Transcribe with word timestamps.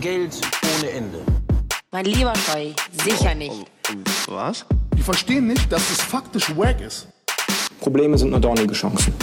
Geld 0.00 0.34
ohne 0.78 0.90
Ende. 0.90 1.18
Mein 1.90 2.04
lieber 2.04 2.34
Scheu, 2.36 2.70
sicher 3.04 3.34
nicht. 3.34 3.66
Was? 4.28 4.64
Die 4.94 5.02
verstehen 5.02 5.46
nicht, 5.46 5.70
dass 5.70 5.90
es 5.90 6.00
faktisch 6.02 6.54
wack 6.56 6.80
ist. 6.80 7.08
Probleme 7.80 8.18
sind 8.18 8.30
nur 8.30 8.40
dornige 8.40 8.74
Chancen. 8.74 9.14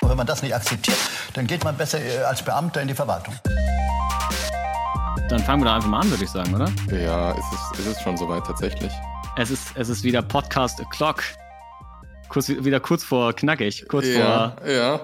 Und 0.00 0.08
wenn 0.08 0.16
man 0.16 0.26
das 0.26 0.42
nicht 0.42 0.54
akzeptiert, 0.54 0.96
dann 1.34 1.46
geht 1.46 1.64
man 1.64 1.76
besser 1.76 2.00
äh, 2.00 2.18
als 2.18 2.42
Beamter 2.42 2.80
in 2.82 2.88
die 2.88 2.94
Verwaltung. 2.94 3.34
Dann 5.28 5.40
fangen 5.40 5.62
wir 5.62 5.66
doch 5.66 5.74
einfach 5.74 5.88
mal 5.88 6.00
an, 6.00 6.10
würde 6.10 6.24
ich 6.24 6.30
sagen, 6.30 6.54
oder? 6.54 6.70
Ja, 6.90 7.32
es 7.32 7.38
ist, 7.52 7.80
es 7.80 7.86
ist 7.86 8.02
schon 8.02 8.16
soweit 8.16 8.44
tatsächlich. 8.46 8.92
Es 9.36 9.50
ist, 9.50 9.68
es 9.74 9.88
ist 9.88 10.02
wieder 10.04 10.20
Podcast 10.22 10.80
O'Clock. 10.80 11.22
Kurz, 12.28 12.48
wieder 12.48 12.80
kurz 12.80 13.04
vor 13.04 13.32
knackig. 13.32 13.86
Kurz 13.88 14.06
Ja, 14.06 14.56
vor. 14.60 14.68
ja. 14.70 15.00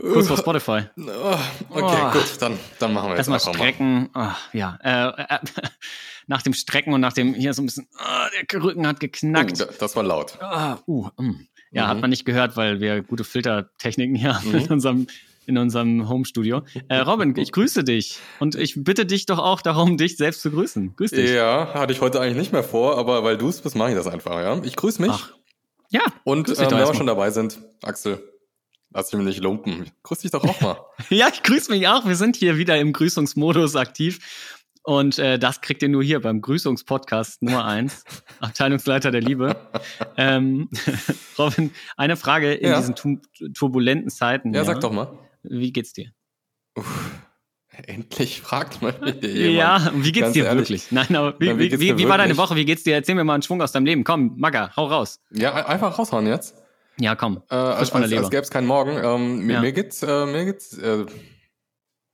Kurz 0.00 0.28
vor 0.28 0.36
Spotify. 0.38 0.82
Oh, 0.96 1.36
okay, 1.70 1.98
Oh. 2.08 2.10
gut, 2.12 2.24
dann, 2.40 2.58
dann 2.78 2.92
machen 2.92 3.10
wir 3.10 3.16
jetzt 3.16 3.28
Erstmal 3.28 3.54
strecken. 3.54 4.08
Ah, 4.14 4.34
ja. 4.52 4.78
Äh, 4.82 5.22
äh, 5.34 5.38
nach 6.26 6.42
dem 6.42 6.52
Strecken 6.54 6.92
und 6.92 7.00
nach 7.00 7.12
dem 7.12 7.34
hier 7.34 7.52
so 7.54 7.62
ein 7.62 7.66
bisschen. 7.66 7.86
ah, 7.98 8.28
der 8.50 8.62
Rücken 8.62 8.86
hat 8.86 8.96
Oh, 8.96 9.00
geknackt. 9.00 9.60
da- 9.60 9.66
das 9.78 9.96
war 9.96 10.02
laut. 10.02 10.38
Ah, 10.40 10.78
uh, 10.86 11.08
mm. 11.18 11.46
Ja, 11.72 11.84
Mhm. 11.84 11.88
hat 11.88 12.00
man 12.00 12.10
nicht 12.10 12.24
gehört, 12.24 12.56
weil 12.56 12.80
wir 12.80 13.02
gute 13.02 13.24
Filtertechniken 13.24 14.14
hier 14.16 14.34
haben 14.36 14.48
Mhm. 14.50 14.54
in 14.58 14.68
unserem, 14.72 15.06
in 15.46 15.58
unserem 15.58 16.08
Home-Studio. 16.08 16.62
Äh, 16.88 16.98
Robin, 16.98 17.36
ich 17.36 17.52
grüße 17.52 17.84
dich. 17.84 18.18
Und 18.40 18.54
ich 18.54 18.74
bitte 18.82 19.06
dich 19.06 19.26
doch 19.26 19.38
auch 19.38 19.60
darum, 19.62 19.96
dich 19.96 20.16
selbst 20.16 20.42
zu 20.42 20.50
grüßen. 20.50 20.96
Grüß 20.96 21.10
dich. 21.12 21.30
Ja, 21.30 21.74
hatte 21.74 21.92
ich 21.92 22.00
heute 22.00 22.20
eigentlich 22.20 22.36
nicht 22.38 22.52
mehr 22.52 22.64
vor, 22.64 22.98
aber 22.98 23.22
weil 23.24 23.36
du 23.38 23.48
es 23.48 23.60
bist, 23.60 23.76
mache 23.76 23.90
ich 23.90 23.96
das 23.96 24.06
einfach, 24.06 24.40
ja. 24.40 24.60
Ich 24.64 24.76
grüße 24.76 25.00
mich. 25.02 25.10
Ach, 25.12 25.32
Ja, 25.92 26.02
Und 26.24 26.48
ähm, 26.48 26.56
wenn 26.58 26.70
wir 26.78 26.94
schon 26.94 27.06
dabei 27.08 27.30
sind, 27.30 27.58
Axel, 27.82 28.22
lass 28.92 29.12
mich 29.12 29.24
nicht 29.24 29.40
lumpen. 29.42 29.90
Grüß 30.02 30.18
dich 30.20 30.30
doch 30.30 30.44
auch 30.44 30.60
mal. 30.60 30.76
Ja, 31.10 31.28
ich 31.32 31.42
grüße 31.42 31.70
mich 31.70 31.86
auch. 31.88 32.06
Wir 32.06 32.16
sind 32.16 32.36
hier 32.36 32.56
wieder 32.58 32.78
im 32.78 32.92
Grüßungsmodus 32.92 33.76
aktiv. 33.76 34.18
Und 34.82 35.18
äh, 35.18 35.38
das 35.38 35.60
kriegt 35.60 35.82
ihr 35.82 35.90
nur 35.90 36.02
hier 36.02 36.20
beim 36.20 36.40
Grüßungspodcast 36.40 37.42
Nummer 37.42 37.66
eins, 37.66 38.04
Abteilungsleiter 38.40 39.10
der 39.10 39.20
Liebe. 39.20 39.54
ähm, 40.16 40.70
Robin, 41.38 41.70
eine 41.98 42.16
Frage 42.16 42.54
in 42.54 42.70
Ja. 42.70 42.78
diesen 42.78 42.94
tu 42.94 43.18
turbulenten 43.54 44.08
Zeiten. 44.10 44.54
Ja, 44.54 44.64
sag 44.64 44.80
doch 44.80 44.92
mal. 44.92 45.18
Wie 45.42 45.70
geht's 45.72 45.92
dir? 45.92 46.10
Endlich 47.86 48.40
fragt 48.42 48.82
mal 48.82 48.94
wieder 49.00 49.28
jemand. 49.28 49.54
Ja, 49.56 49.92
wie 49.94 50.12
geht's 50.12 50.24
Ganz 50.24 50.32
dir 50.34 50.44
ehrlich. 50.46 50.58
wirklich? 50.68 50.92
Nein, 50.92 51.14
aber 51.16 51.38
wie, 51.40 51.46
Na, 51.48 51.58
wie 51.58 51.80
wie, 51.80 51.96
wie, 51.98 52.08
war 52.08 52.18
deine? 52.18 52.36
Woche? 52.36 52.56
Wie 52.56 52.64
geht's 52.64 52.82
dir? 52.82 52.94
Erzähl 52.94 53.14
mir 53.14 53.24
mal 53.24 53.34
einen 53.34 53.42
Schwung 53.42 53.62
aus 53.62 53.72
deinem 53.72 53.86
Leben. 53.86 54.04
Komm, 54.04 54.34
Magga, 54.38 54.74
hau 54.76 54.86
raus. 54.86 55.20
Ja, 55.30 55.54
ein- 55.54 55.64
einfach 55.64 55.98
raushauen 55.98 56.26
jetzt. 56.26 56.54
Ja, 57.00 57.14
komm. 57.16 57.42
Äh, 57.50 57.54
als 57.54 57.92
als, 57.92 58.12
als 58.12 58.30
gäbe 58.30 58.42
es 58.42 58.50
keinen 58.50 58.66
Morgen. 58.66 58.98
Ähm, 59.02 59.38
mir, 59.46 59.54
Ja. 59.54 59.60
mir 59.62 59.72
geht's, 59.72 60.02
äh, 60.02 60.26
mir 60.26 60.44
geht's, 60.44 60.76
äh, 60.78 61.06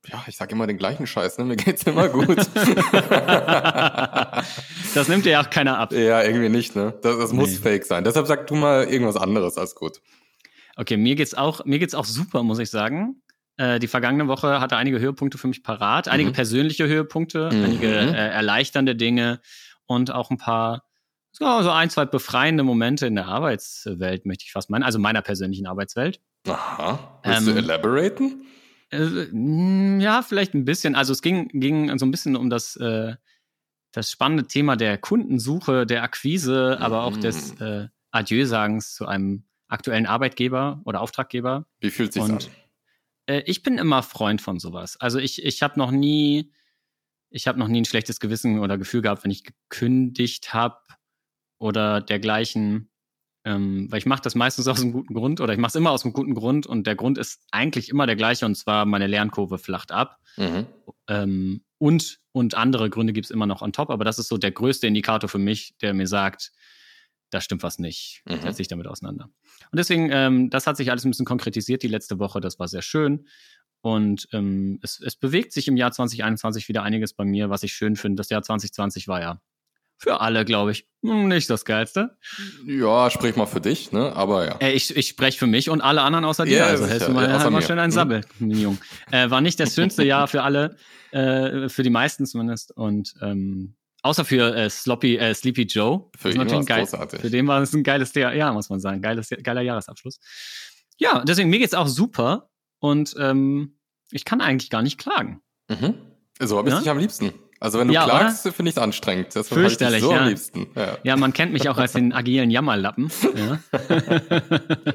ja, 0.09 0.23
ich 0.29 0.37
sag 0.37 0.53
immer 0.53 0.67
den 0.69 0.79
gleichen 0.79 1.07
Scheiß, 1.07 1.39
ne? 1.39 1.45
Mir 1.45 1.57
geht's 1.57 1.83
immer 1.83 2.09
gut. 2.09 2.39
das 4.95 5.09
nimmt 5.09 5.25
dir 5.25 5.31
ja 5.33 5.43
auch 5.43 5.51
keiner 5.51 5.79
ab. 5.79 5.93
ja, 5.93 6.23
irgendwie 6.23 6.49
nicht, 6.49 6.77
ne? 6.77 6.95
Das, 7.03 7.19
das 7.19 7.33
muss 7.33 7.51
Nee. 7.51 7.57
fake 7.57 7.85
sein. 7.85 8.05
Deshalb 8.05 8.27
sag 8.27 8.47
du 8.47 8.55
mal 8.55 8.85
irgendwas 8.85 9.17
anderes 9.17 9.59
als 9.59 9.75
gut. 9.75 10.01
Okay, 10.77 10.97
mir 10.97 11.17
geht's 11.17 11.35
auch, 11.35 11.65
mir 11.65 11.79
geht's 11.79 11.95
auch 11.95 12.05
super, 12.05 12.43
muss 12.43 12.59
ich 12.59 12.71
sagen. 12.71 13.23
Äh, 13.57 13.79
die 13.79 13.89
vergangene 13.89 14.29
Woche 14.29 14.61
hatte 14.61 14.77
einige 14.77 15.01
Höhepunkte 15.01 15.39
für 15.39 15.49
mich 15.49 15.63
parat, 15.63 16.09
einige 16.09 16.31
Mhm. 16.31 16.35
persönliche 16.35 16.87
Höhepunkte, 16.87 17.51
Mhm. 17.53 17.65
einige 17.65 17.89
äh, 17.89 18.13
erleichternde 18.29 18.95
Dinge 18.95 19.41
und 19.87 20.13
auch 20.13 20.31
ein 20.31 20.37
paar 20.37 20.85
so, 21.39 21.63
so 21.63 21.71
ein, 21.71 21.91
zwei 21.91 22.05
befreiende 22.07 22.63
Momente 22.63 23.07
in 23.07 23.15
der 23.15 23.27
Arbeitswelt, 23.27 24.27
möchte 24.27 24.45
ich 24.45 24.53
fast 24.53 24.71
meinen, 24.71 24.83
also 24.83 24.99
meiner 24.99 25.23
persönlichen 25.23 25.67
Arbeitswelt. 25.67 26.21
Aha. 26.47 27.21
Willst 27.25 27.47
du 27.47 27.51
Ähm, 27.53 27.57
elaboraten? 27.59 28.47
Äh, 28.91 29.27
mh, 29.33 30.03
ja, 30.03 30.23
vielleicht 30.23 30.55
ein 30.55 30.65
bisschen. 30.65 30.95
Also 30.95 31.13
es 31.13 31.23
ging, 31.23 31.49
ging 31.49 31.97
so 31.99 32.07
ein 32.07 32.11
bisschen 32.11 32.37
um 32.37 32.51
das, 32.51 32.77
äh, 32.77 33.15
das 33.93 34.11
spannende 34.11 34.47
Thema 34.47 34.77
der 34.77 34.99
Kundensuche, 34.99 35.87
der 35.87 36.03
Akquise, 36.03 36.79
aber 36.81 37.03
auch 37.05 37.17
des 37.17 37.59
Mhm. 37.59 37.67
äh, 37.67 37.89
Adieu-Sagens 38.13 38.95
zu 38.95 39.07
einem 39.07 39.45
aktuellen 39.69 40.07
Arbeitgeber 40.07 40.81
oder 40.85 41.01
Auftraggeber. 41.01 41.67
Wie 41.81 41.91
fühlt 41.91 42.13
sich's 42.13 42.25
und- 42.29 42.47
an? 42.47 42.51
Äh, 43.27 43.43
ich 43.47 43.63
bin 43.65 43.79
immer 43.79 44.03
Freund 44.05 44.41
von 44.41 44.61
sowas. 44.61 44.97
Also 45.01 45.19
ich, 45.19 45.45
ich 45.45 45.63
habe 45.63 45.79
noch 45.79 45.91
nie, 45.91 46.53
ich 47.31 47.49
habe 47.49 47.59
noch 47.59 47.67
nie 47.69 47.81
ein 47.81 47.85
schlechtes 47.85 48.21
Gewissen 48.21 48.61
oder 48.61 48.79
Gefühl 48.79 49.03
gehabt, 49.03 49.25
wenn 49.25 49.33
ich 49.33 49.43
gekündigt 49.43 50.55
habe 50.55 50.77
oder 51.59 52.01
dergleichen. 52.01 52.91
Ähm, 53.45 53.87
weil 53.91 53.99
ich 53.99 54.07
mache 54.07 54.23
das 54.23 54.35
meistens 54.35 54.67
aus 54.67 54.81
einem 54.81 54.93
guten 54.93 55.15
Grund 55.15 55.41
oder 55.41 55.53
ich 55.53 55.59
mache 55.59 55.71
es 55.71 55.75
immer 55.77 55.93
aus 55.93 56.05
einem 56.05 56.13
guten 56.13 56.35
Grund 56.35 56.67
und 56.67 56.85
der 56.85 56.97
Grund 56.97 57.17
ist 57.17 57.45
eigentlich 57.53 57.89
immer 57.89 58.07
der 58.07 58.17
gleiche 58.17 58.45
und 58.45 58.57
zwar 58.57 58.87
meine 58.87 59.07
Lernkurve 59.07 59.59
flacht 59.59 59.93
ab. 59.93 60.19
Mhm. 60.37 60.67
Ähm, 61.07 61.65
und, 61.79 62.19
und 62.33 62.57
andere 62.57 62.91
Gründe 62.91 63.13
gibt 63.13 63.27
es 63.27 63.31
immer 63.31 63.47
noch 63.47 63.63
on 63.63 63.73
top, 63.73 63.91
aber 63.91 64.05
das 64.05 64.19
ist 64.19 64.29
so 64.29 64.37
der 64.37 64.51
größte 64.51 64.89
Indikator 64.89 65.29
für 65.29 65.39
mich, 65.39 65.77
der 65.81 65.95
mir 65.95 66.09
sagt, 66.09 66.51
da 67.31 67.41
stimmt 67.41 67.63
was 67.63 67.79
nicht. 67.79 68.23
Mhm. 68.25 68.41
Setz 68.41 68.57
dich 68.57 68.69
damit 68.69 68.87
auseinander. 68.87 69.29
Und 69.71 69.79
deswegen, 69.79 70.09
ähm, 70.11 70.51
das 70.51 70.67
hat 70.67 70.77
sich 70.77 70.91
alles 70.91 71.05
ein 71.05 71.11
bisschen 71.11 71.27
konkretisiert 71.27 71.83
die 71.83 71.89
letzte 71.89 72.19
Woche, 72.19 72.41
das 72.41 72.59
war 72.59 72.67
sehr 72.67 72.83
schön. 72.83 73.29
Und 73.81 74.27
ähm, 74.33 74.81
es, 74.83 75.01
es 75.01 75.17
bewegt 75.17 75.53
sich 75.53 75.69
im 75.69 75.77
Jahr 75.77 75.93
2021 75.93 76.69
wieder 76.69 76.83
einiges 76.83 77.13
bei 77.13 77.25
mir, 77.25 77.51
was 77.51 77.63
ich 77.63 77.73
schön 77.73 77.95
finde. 77.95 78.17
Das 78.17 78.31
Jahr 78.31 78.43
2020 78.43 79.07
war 79.07 79.21
ja 79.21 79.41
für 79.99 80.21
alle, 80.21 80.45
glaube 80.45 80.73
ich, 80.73 80.87
hm, 81.03 81.29
nicht 81.29 81.49
das 81.49 81.65
Geilste. 81.65 82.17
Ja, 82.67 83.11
sprich 83.11 83.37
mal 83.37 83.47
für 83.47 83.61
dich, 83.61 83.93
ne? 83.93 84.13
Aber 84.15 84.45
ja. 84.47 84.57
Äh, 84.59 84.73
ich 84.73 84.95
ich 84.97 85.09
spreche 85.09 85.39
für 85.39 85.47
mich 85.47 85.71
und 85.71 85.81
alle 85.81 86.03
anderen 86.03 86.25
außer 86.25 86.45
dir. 86.45 86.59
Ja, 86.59 86.67
also 86.67 86.87
hältst 86.87 87.09
du 87.09 87.13
mal, 87.13 87.27
halt 87.33 87.51
mal 87.51 87.63
schön 87.63 87.79
einen 87.79 87.91
Mhm. 87.91 87.95
Sabbel, 87.95 88.21
Jung. 88.41 88.79
Äh, 89.11 89.31
war 89.31 89.41
nicht 89.41 89.59
das 89.61 89.75
schönste 89.75 90.05
Jahr 90.05 90.29
für 90.29 90.43
alle, 90.43 90.77
äh, 91.13 91.69
für 91.69 91.83
die 91.83 91.91
meisten 91.91 92.27
zumindest. 92.27 92.77
Und 92.77 93.15
ähm, 93.23 93.75
außer 94.03 94.25
für 94.25 94.55
äh, 94.55 94.69
Sloppy, 94.69 95.17
äh, 95.17 95.33
Sleepy 95.35 95.63
Joe. 95.63 96.11
Für 96.19 96.31
ihn 96.31 96.37
natürlich 96.39 96.59
war's 96.61 96.67
geil. 96.67 96.81
großartig. 96.81 97.21
Für 97.21 97.31
den 97.31 97.47
war 97.47 97.63
es 97.63 97.73
ein 97.73 97.83
geiles 97.83 98.13
Jahr, 98.15 98.35
ja, 98.35 98.53
muss 98.53 98.69
man 98.69 98.81
sagen. 98.81 99.01
Geiles, 99.01 99.31
geiler 99.43 99.63
Jahresabschluss. 99.63 100.19
Ja, 100.99 101.23
deswegen, 101.27 101.51
mir 101.51 101.59
geht's 101.59 101.75
auch 101.75 101.89
super. 101.89 102.51
Und 102.79 103.15
ähm, 103.19 103.79
ich 104.11 104.25
kann 104.25 104.41
eigentlich 104.41 104.71
gar 104.71 104.83
nicht 104.83 104.99
klagen. 104.99 105.41
Mhm. 105.69 105.95
So 106.41 106.59
habe 106.59 106.69
ich 106.69 106.75
Ja? 106.75 106.81
dich 106.81 106.91
am 106.91 106.99
liebsten. 106.99 107.33
Also 107.67 107.81
wenn 107.81 107.89
du 107.89 107.95
Ja, 107.95 108.05
klagst, 108.05 108.43
finde 108.55 108.69
ich 108.71 108.77
es 108.77 108.79
anstrengend. 108.81 109.27
Deshalb 109.35 109.51
habe 109.51 109.61
ich 109.63 109.67
Fürchterlich, 109.67 110.01
so 110.01 110.13
ja. 110.13 110.21
am 110.21 110.29
liebsten. 110.29 110.69
Ja. 110.77 110.99
Ja, 111.03 111.17
man 111.17 111.33
kennt 111.33 111.53
mich 111.53 111.69
auch 111.69 111.77
als 111.79 111.95
den 111.95 112.13
agilen 112.13 112.49
Jammerlappen. 112.53 113.11
Ja. 113.35 113.59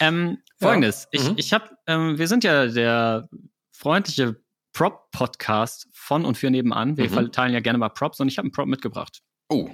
ähm, 0.00 0.38
Folgendes, 0.60 1.06
ich, 1.12 1.22
Mhm. 1.28 1.34
ich 1.36 1.52
habe, 1.52 1.70
ähm, 1.86 2.18
wir 2.18 2.26
sind 2.26 2.42
ja 2.42 2.66
der 2.66 3.28
freundliche 3.72 4.36
Prop-Podcast 4.72 5.86
von 5.92 6.24
und 6.24 6.36
für 6.36 6.50
nebenan. 6.50 6.96
Wir 6.96 7.04
Mhm. 7.04 7.14
verteilen 7.14 7.52
ja 7.54 7.60
gerne 7.60 7.78
mal 7.78 7.90
Props 7.90 8.18
und 8.18 8.26
ich 8.26 8.38
habe 8.38 8.46
einen 8.46 8.52
Prop 8.52 8.66
mitgebracht. 8.66 9.20
Oh. 9.48 9.68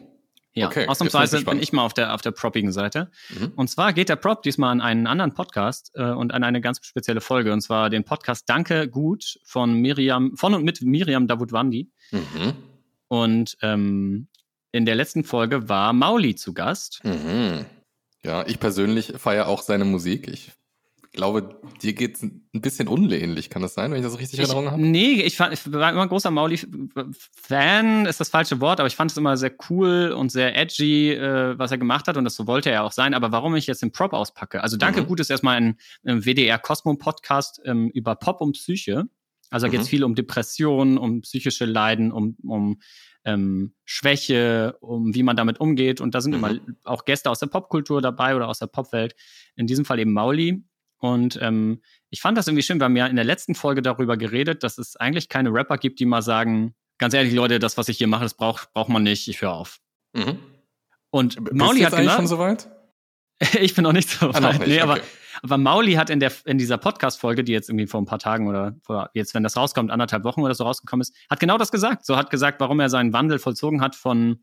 Ja, 0.55 0.67
Okay, 0.67 0.89
ausnahmsweise 0.89 1.45
bin 1.45 1.61
ich 1.61 1.73
mal 1.73 1.85
auf 1.85 1.95
der, 1.95 2.15
auf 2.15 2.23
der 2.23 2.33
proppigen 2.33 2.73
Seite. 2.73 3.11
Mhm. 3.29 3.53
Und 3.55 3.69
zwar 3.69 3.93
geht 3.93 4.09
der 4.09 4.17
Prop 4.17 4.43
diesmal 4.43 4.73
an 4.73 4.81
einen 4.81 5.07
anderen 5.07 5.35
Podcast 5.35 5.93
äh, 5.95 6.03
und 6.03 6.33
an 6.33 6.43
eine 6.43 6.61
ganz 6.61 6.85
spezielle 6.85 7.21
Folge. 7.21 7.53
Und 7.53 7.61
zwar 7.61 7.91
den 7.91 8.05
Podcast 8.05 8.49
Danke 8.49 8.89
gut 8.89 9.39
von 9.45 9.75
Miriam, 9.75 10.37
von 10.37 10.55
und 10.55 10.65
mit 10.65 10.83
Miriam 10.83 11.27
Davutwandi. 11.27 11.91
Mhm. 12.11 12.55
Und 13.09 13.57
ähm, 13.63 14.29
in 14.73 14.85
der 14.85 14.95
letzten 14.95 15.25
Folge 15.25 15.69
war 15.69 15.93
Mauli 15.93 16.35
zu 16.35 16.55
Gast. 16.55 17.01
Mhm. 17.05 17.65
Ja, 18.23 18.47
ich 18.47 18.59
persönlich 18.59 19.15
feiere 19.17 19.49
auch 19.49 19.63
seine 19.63 19.85
Musik. 19.85 20.29
Ich 20.29 20.53
glaube, 21.19 21.61
dir 21.83 21.93
geht 21.95 22.15
es 22.17 22.23
ein 22.23 22.49
bisschen 22.53 22.87
unähnlich, 22.89 23.51
kann 23.51 23.61
das 23.61 23.75
sein, 23.75 23.91
wenn 23.91 23.99
ich 23.99 24.05
das 24.05 24.19
richtig 24.19 24.39
in 24.39 24.45
Erinnerung 24.47 24.71
habe? 24.71 24.81
nee, 24.81 25.21
ich, 25.23 25.37
fand, 25.37 25.53
ich 25.53 25.71
war 25.73 25.91
immer 25.91 26.03
ein 26.03 26.09
großer 26.09 26.31
Mauli-Fan, 26.31 28.07
ist 28.07 28.21
das 28.21 28.29
falsche 28.29 28.61
Wort, 28.61 28.81
aber 28.81 28.87
ich 28.87 28.97
fand 28.97 29.11
es 29.11 29.17
immer 29.17 29.37
sehr 29.37 29.53
cool 29.69 30.13
und 30.17 30.31
sehr 30.31 30.57
edgy, 30.57 31.13
äh, 31.13 31.59
was 31.59 31.71
er 31.71 31.79
gemacht 31.79 32.07
hat 32.09 32.17
und 32.17 32.25
das 32.25 32.37
so 32.37 32.47
wollte 32.47 32.71
er 32.71 32.85
auch 32.85 32.93
sein. 32.93 33.15
Aber 33.15 33.33
warum 33.33 33.55
ich 33.57 33.67
jetzt 33.67 33.83
den 33.83 33.93
Prop 33.93 34.13
auspacke? 34.13 34.63
Also 34.63 34.77
Danke 34.77 35.03
Mhm. 35.03 35.07
gut 35.07 35.21
ist 35.21 35.31
erstmal 35.31 35.57
ein, 35.57 35.77
ein 36.05 36.23
WDR 36.25 36.59
Cosmo 36.59 36.95
Podcast 36.95 37.61
ähm, 37.65 37.91
über 37.95 38.15
Pop 38.15 38.41
und 38.41 38.53
Psyche. 38.53 39.05
Also 39.51 39.67
da 39.67 39.71
geht 39.71 39.81
es 39.81 39.87
Mhm. 39.87 39.91
viel 39.91 40.05
um 40.05 40.15
Depressionen, 40.15 40.99
um 40.99 41.23
psychische 41.23 41.65
Leiden, 41.65 42.13
um, 42.13 42.37
um 42.45 42.81
ähm, 43.25 43.75
Schwäche, 43.85 44.77
um 44.81 45.15
wie 45.15 45.23
man 45.23 45.37
damit 45.37 45.61
umgeht. 45.61 46.01
Und 46.01 46.15
da 46.15 46.21
sind 46.21 46.33
Mhm. 46.33 46.39
immer 46.39 46.59
auch 46.85 47.05
Gäste 47.05 47.31
aus 47.31 47.41
der 47.41 47.47
Popkultur 47.49 48.01
dabei 48.01 48.37
oder 48.37 48.49
aus 48.49 48.59
der 48.61 48.67
Popwelt. 48.69 49.15
In 49.57 49.67
diesem 49.67 49.85
Fall 49.85 49.99
eben 49.99 50.13
Mauli. 50.13 50.63
Und 50.99 51.39
ähm, 51.41 51.81
ich 52.11 52.21
fand 52.21 52.37
das 52.37 52.49
irgendwie 52.49 52.63
schön. 52.63 52.79
Wir 52.81 52.85
haben 52.85 52.97
ja 52.97 53.07
in 53.07 53.17
der 53.17 53.25
letzten 53.25 53.55
Folge 53.55 53.83
darüber 53.83 54.17
geredet, 54.17 54.63
dass 54.63 54.79
es 54.79 54.97
eigentlich 54.97 55.29
keine 55.29 55.53
Rapper 55.53 55.79
gibt, 55.79 56.01
die 56.01 56.07
mal 56.07 56.23
sagen, 56.23 56.75
ganz 56.99 57.15
ehrlich, 57.15 57.33
Leute, 57.33 57.59
das, 57.59 57.77
was 57.77 57.89
ich 57.89 57.99
hier 57.99 58.09
mache, 58.09 58.25
das 58.25 58.35
braucht 58.35 58.73
braucht 58.73 58.89
man 58.89 59.03
nicht, 59.03 59.29
ich 59.29 59.41
höre 59.41 59.53
auf. 59.53 59.79
Mhm. 60.13 60.39
Und 61.11 61.53
Mauli 61.55 61.81
hat 61.81 61.97
genau, 61.97 62.17
schon 62.17 62.27
soweit? 62.27 62.69
ich 63.61 63.75
bin 63.75 63.85
noch 63.85 63.93
nicht 63.93 64.11
so 64.11 64.31
Ah, 64.31 64.43
weit. 64.43 64.59
nicht, 64.59 64.69
nee, 64.69 64.81
aber, 64.81 64.95
okay. 64.95 65.03
aber 65.43 65.59
Mauli 65.59 65.95
hat 65.95 66.11
in, 66.11 66.21
der, 66.21 66.33
in 66.45 66.59
dieser 66.59 66.77
Podcast-Folge, 66.77 67.45
die 67.45 67.53
jetzt 67.53 67.71
irgendwie 67.71 67.87
vor 67.87 68.01
ein 68.01 68.07
paar 68.07 68.19
Tagen 68.19 68.49
oder 68.49 68.75
vor, 68.83 69.11
jetzt, 69.15 69.35
wenn 69.35 69.43
das 69.43 69.57
rauskommt, 69.57 69.91
anderthalb 69.91 70.25
Wochen 70.25 70.43
oder 70.43 70.55
so 70.55 70.65
rausgekommen 70.65 71.03
ist, 71.03 71.15
hat 71.31 71.41
genau 71.41 71.57
das 71.57 71.71
gesagt. 71.71 72.05
So 72.05 72.17
hat 72.17 72.31
gesagt, 72.31 72.61
warum 72.61 72.81
er 72.81 72.91
seinen 72.91 73.13
Wandel 73.13 73.39
vollzogen 73.39 73.81
hat 73.81 73.95
von 73.95 74.43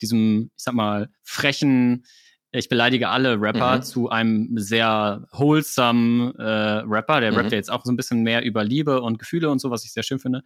diesem, 0.00 0.50
ich 0.56 0.62
sag 0.62 0.74
mal, 0.74 1.10
frechen, 1.22 2.04
ich 2.52 2.68
beleidige 2.68 3.08
alle 3.08 3.40
Rapper 3.40 3.78
Mhm. 3.78 3.82
zu 3.82 4.08
einem 4.08 4.48
sehr 4.56 5.26
wholesome 5.32 6.32
äh, 6.38 6.84
Rapper. 6.86 7.20
Der 7.20 7.32
Mhm. 7.32 7.38
rappt 7.38 7.52
ja 7.52 7.56
jetzt 7.58 7.70
auch 7.70 7.84
so 7.84 7.92
ein 7.92 7.96
bisschen 7.96 8.22
mehr 8.22 8.44
über 8.44 8.64
Liebe 8.64 9.00
und 9.02 9.18
Gefühle 9.18 9.50
und 9.50 9.58
so, 9.58 9.70
was 9.70 9.84
ich 9.84 9.92
sehr 9.92 10.02
schön 10.02 10.18
finde. 10.18 10.42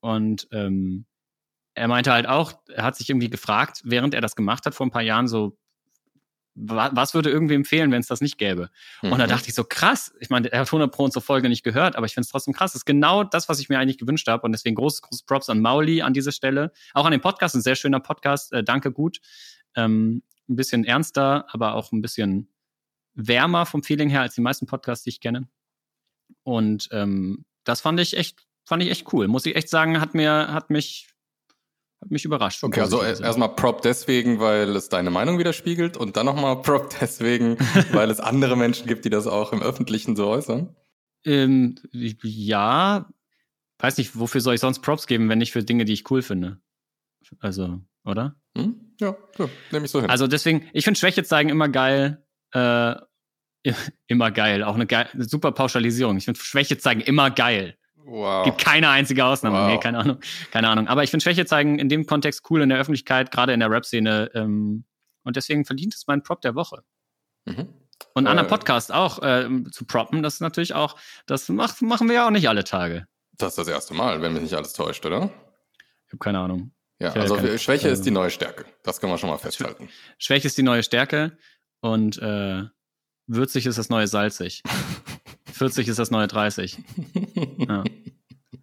Und 0.00 0.48
ähm, 0.52 1.06
er 1.74 1.88
meinte 1.88 2.12
halt 2.12 2.26
auch, 2.26 2.52
er 2.68 2.84
hat 2.84 2.96
sich 2.96 3.08
irgendwie 3.08 3.30
gefragt, 3.30 3.80
während 3.84 4.14
er 4.14 4.20
das 4.20 4.34
gemacht 4.36 4.66
hat 4.66 4.74
vor 4.74 4.86
ein 4.86 4.90
paar 4.90 5.02
Jahren, 5.02 5.26
so, 5.28 5.56
was 6.54 7.14
würde 7.14 7.30
irgendwie 7.30 7.54
empfehlen, 7.54 7.90
wenn 7.92 8.00
es 8.00 8.06
das 8.06 8.20
nicht 8.20 8.36
gäbe? 8.38 8.70
Mhm. 9.02 9.12
Und 9.12 9.18
da 9.18 9.26
dachte 9.26 9.48
ich 9.48 9.54
so, 9.54 9.64
krass, 9.64 10.14
ich 10.20 10.30
meine, 10.30 10.52
er 10.52 10.60
hat 10.60 10.68
100 10.68 10.92
Pro 10.92 11.04
unsere 11.04 11.22
Folge 11.22 11.48
nicht 11.48 11.62
gehört, 11.62 11.96
aber 11.96 12.06
ich 12.06 12.14
finde 12.14 12.26
es 12.26 12.30
trotzdem 12.30 12.52
krass. 12.52 12.72
Das 12.72 12.80
ist 12.80 12.84
genau 12.84 13.24
das, 13.24 13.48
was 13.48 13.60
ich 13.60 13.68
mir 13.68 13.78
eigentlich 13.78 13.98
gewünscht 13.98 14.28
habe. 14.28 14.42
Und 14.42 14.52
deswegen 14.52 14.74
großes, 14.74 15.02
großes 15.02 15.22
Props 15.24 15.48
an 15.48 15.60
Mauli 15.60 16.02
an 16.02 16.12
dieser 16.12 16.32
Stelle. 16.32 16.72
Auch 16.92 17.06
an 17.06 17.12
den 17.12 17.20
Podcast, 17.20 17.54
ein 17.54 17.62
sehr 17.62 17.76
schöner 17.76 18.00
Podcast. 18.00 18.52
Äh, 18.52 18.64
danke, 18.64 18.92
gut. 18.92 19.20
Ähm, 19.74 20.22
ein 20.48 20.56
bisschen 20.56 20.84
ernster, 20.84 21.46
aber 21.48 21.74
auch 21.74 21.92
ein 21.92 22.02
bisschen 22.02 22.48
wärmer 23.14 23.66
vom 23.66 23.82
Feeling 23.82 24.10
her 24.10 24.22
als 24.22 24.34
die 24.34 24.40
meisten 24.40 24.66
Podcasts, 24.66 25.04
die 25.04 25.10
ich 25.10 25.20
kenne. 25.20 25.48
Und 26.42 26.88
ähm, 26.92 27.44
das 27.64 27.80
fand 27.80 28.00
ich 28.00 28.16
echt, 28.16 28.46
fand 28.64 28.82
ich 28.82 28.90
echt 28.90 29.12
cool. 29.12 29.28
Muss 29.28 29.46
ich 29.46 29.56
echt 29.56 29.68
sagen, 29.68 30.00
hat 30.00 30.14
mir, 30.14 30.52
hat 30.52 30.70
mich, 30.70 31.08
hat 32.02 32.10
mich 32.10 32.24
überrascht. 32.24 32.62
Okay, 32.64 32.80
also 32.80 33.02
erstmal 33.02 33.54
Prop 33.54 33.80
deswegen, 33.82 34.40
weil 34.40 34.74
es 34.76 34.88
deine 34.88 35.10
Meinung 35.10 35.38
widerspiegelt 35.38 35.96
und 35.96 36.16
dann 36.16 36.26
nochmal 36.26 36.60
Prop 36.60 36.92
deswegen, 37.00 37.56
weil 37.92 38.10
es 38.10 38.20
andere 38.20 38.56
Menschen 38.56 38.86
gibt, 38.86 39.04
die 39.04 39.10
das 39.10 39.26
auch 39.26 39.52
im 39.52 39.62
Öffentlichen 39.62 40.16
so 40.16 40.26
äußern. 40.26 40.74
Ähm, 41.24 41.76
ja, 41.92 43.08
weiß 43.78 43.98
nicht, 43.98 44.18
wofür 44.18 44.40
soll 44.40 44.54
ich 44.54 44.60
sonst 44.60 44.80
Props 44.80 45.06
geben, 45.06 45.28
wenn 45.28 45.38
nicht 45.38 45.52
für 45.52 45.62
Dinge, 45.62 45.84
die 45.84 45.92
ich 45.92 46.10
cool 46.10 46.22
finde? 46.22 46.60
Also, 47.38 47.80
oder? 48.04 48.34
Hm? 48.56 48.94
Ja, 49.00 49.16
so, 49.36 49.48
nehme 49.70 49.86
ich 49.86 49.90
so 49.92 50.00
hin. 50.00 50.10
Also 50.10 50.26
deswegen, 50.26 50.68
ich 50.72 50.84
finde 50.84 50.98
Schwäche 50.98 51.22
zeigen 51.22 51.50
immer 51.50 51.68
geil. 51.68 52.26
Äh, 52.52 52.94
immer 54.08 54.32
geil. 54.32 54.64
Auch 54.64 54.74
eine, 54.74 54.86
geil, 54.86 55.08
eine 55.12 55.24
super 55.24 55.52
Pauschalisierung. 55.52 56.16
Ich 56.16 56.24
finde 56.24 56.40
Schwäche 56.40 56.78
zeigen 56.78 57.00
immer 57.00 57.30
geil. 57.30 57.78
Wow. 58.04 58.44
Gibt 58.44 58.58
keine 58.58 58.88
einzige 58.88 59.24
Ausnahme. 59.24 59.58
Wow. 59.58 59.68
Nee, 59.68 59.78
keine 59.78 59.98
Ahnung. 59.98 60.18
Keine 60.50 60.68
Ahnung. 60.68 60.88
Aber 60.88 61.02
ich 61.02 61.10
finde 61.10 61.22
Schwäche 61.22 61.46
zeigen 61.46 61.78
in 61.78 61.88
dem 61.88 62.06
Kontext 62.06 62.42
cool 62.50 62.62
in 62.62 62.68
der 62.68 62.78
Öffentlichkeit, 62.78 63.30
gerade 63.30 63.52
in 63.52 63.60
der 63.60 63.70
Rap-Szene. 63.70 64.30
Ähm, 64.34 64.84
und 65.24 65.36
deswegen 65.36 65.64
verdient 65.64 65.94
es 65.94 66.06
meinen 66.06 66.22
Prop 66.22 66.40
der 66.40 66.54
Woche. 66.54 66.82
Mhm. 67.44 67.68
Und 68.14 68.26
an 68.26 68.38
äh, 68.38 68.44
Podcast 68.44 68.92
auch 68.92 69.22
äh, 69.22 69.48
zu 69.70 69.84
proppen, 69.86 70.22
das 70.22 70.34
ist 70.34 70.40
natürlich 70.40 70.74
auch, 70.74 70.96
das 71.26 71.48
macht, 71.48 71.82
machen 71.82 72.08
wir 72.08 72.16
ja 72.16 72.26
auch 72.26 72.30
nicht 72.30 72.48
alle 72.48 72.64
Tage. 72.64 73.06
Das 73.32 73.50
ist 73.50 73.58
das 73.58 73.68
erste 73.68 73.94
Mal, 73.94 74.20
wenn 74.20 74.32
mich 74.32 74.42
nicht 74.42 74.54
alles 74.54 74.72
täuscht, 74.72 75.06
oder? 75.06 75.30
Ich 76.06 76.12
habe 76.12 76.18
keine 76.18 76.40
Ahnung. 76.40 76.72
Ja, 76.98 77.12
also 77.12 77.36
keine, 77.36 77.58
Schwäche 77.58 77.88
ist 77.88 78.04
die 78.04 78.10
neue 78.10 78.30
Stärke. 78.30 78.64
Das 78.82 79.00
kann 79.00 79.10
man 79.10 79.18
schon 79.18 79.30
mal 79.30 79.38
festhalten. 79.38 79.88
Schwäche 80.18 80.46
ist 80.46 80.58
die 80.58 80.62
neue 80.62 80.82
Stärke 80.82 81.36
und 81.80 82.18
äh, 82.18 82.64
würzig 83.26 83.66
ist 83.66 83.78
das 83.78 83.88
neue 83.88 84.06
salzig. 84.06 84.62
40 85.52 85.88
ist 85.88 85.98
das 85.98 86.10
neue 86.10 86.26
30. 86.26 86.78
Ja, 87.58 87.84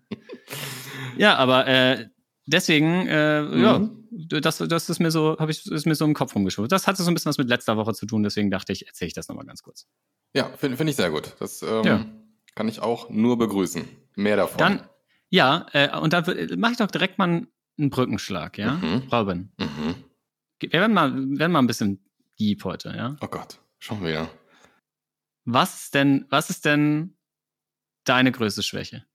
ja 1.18 1.36
aber 1.38 1.68
äh, 1.68 2.10
deswegen, 2.46 3.08
äh, 3.08 3.42
mhm. 3.42 3.62
ja, 3.62 4.42
das, 4.42 4.58
das 4.58 4.90
ist 4.90 5.00
mir 5.00 5.12
so, 5.12 5.38
habe 5.40 5.52
ich, 5.52 5.66
ist 5.66 5.86
mir 5.86 5.96
so 5.96 6.06
im 6.06 6.14
Kopf 6.14 6.36
rumgeschwurbelt. 6.36 6.72
Das 6.72 6.88
hatte 6.88 7.04
so 7.04 7.10
ein 7.10 7.14
bisschen 7.14 7.30
was 7.30 7.38
mit 7.38 7.48
letzter 7.48 7.78
Woche 7.78 7.94
zu 7.94 8.06
tun, 8.06 8.24
deswegen 8.24 8.52
dachte 8.52 8.74
ich, 8.74 8.88
erzähle 8.88 9.08
ich 9.08 9.14
das 9.14 9.30
nochmal 9.30 9.46
ganz 9.46 9.64
kurz. 9.64 9.88
Ja, 10.34 10.50
finde 10.58 10.78
find 10.78 10.90
ich 10.90 10.96
sehr 10.96 11.12
gut. 11.12 11.36
Das 11.40 11.62
ähm, 11.62 11.84
ja. 11.84 12.06
kann 12.56 12.68
ich 12.68 12.82
auch 12.82 13.10
nur 13.10 13.38
begrüßen. 13.38 13.88
Mehr 14.16 14.36
davon. 14.36 14.58
Dann, 14.58 14.90
ja, 15.30 15.68
äh, 15.74 15.98
und 15.98 16.12
dann 16.12 16.26
mache 16.58 16.74
ich 16.74 16.78
doch 16.78 16.92
direkt 16.92 17.18
mal 17.18 17.26
einen, 17.30 17.48
einen 17.78 17.90
Brückenschlag, 17.92 18.58
ja? 18.58 18.74
Mhm. 18.74 19.04
Robin. 19.12 19.52
Mhm. 19.58 19.96
Wir 20.60 20.74
werden 20.74 20.94
mal, 20.94 21.14
werden 21.40 21.52
mal 21.52 21.60
ein 21.60 21.68
bisschen 21.68 22.04
deep 22.40 22.64
heute, 22.66 22.90
ja? 22.90 23.16
Oh 23.22 23.28
Gott, 23.28 23.60
schon 23.80 24.04
wieder. 24.04 24.30
Was 25.51 25.81
ist 25.81 25.96
denn, 25.96 26.25
was 26.30 26.51
ist 26.51 26.63
denn 26.66 27.16
deine 28.06 28.31
größte 28.31 28.62
Schwäche? 28.62 29.06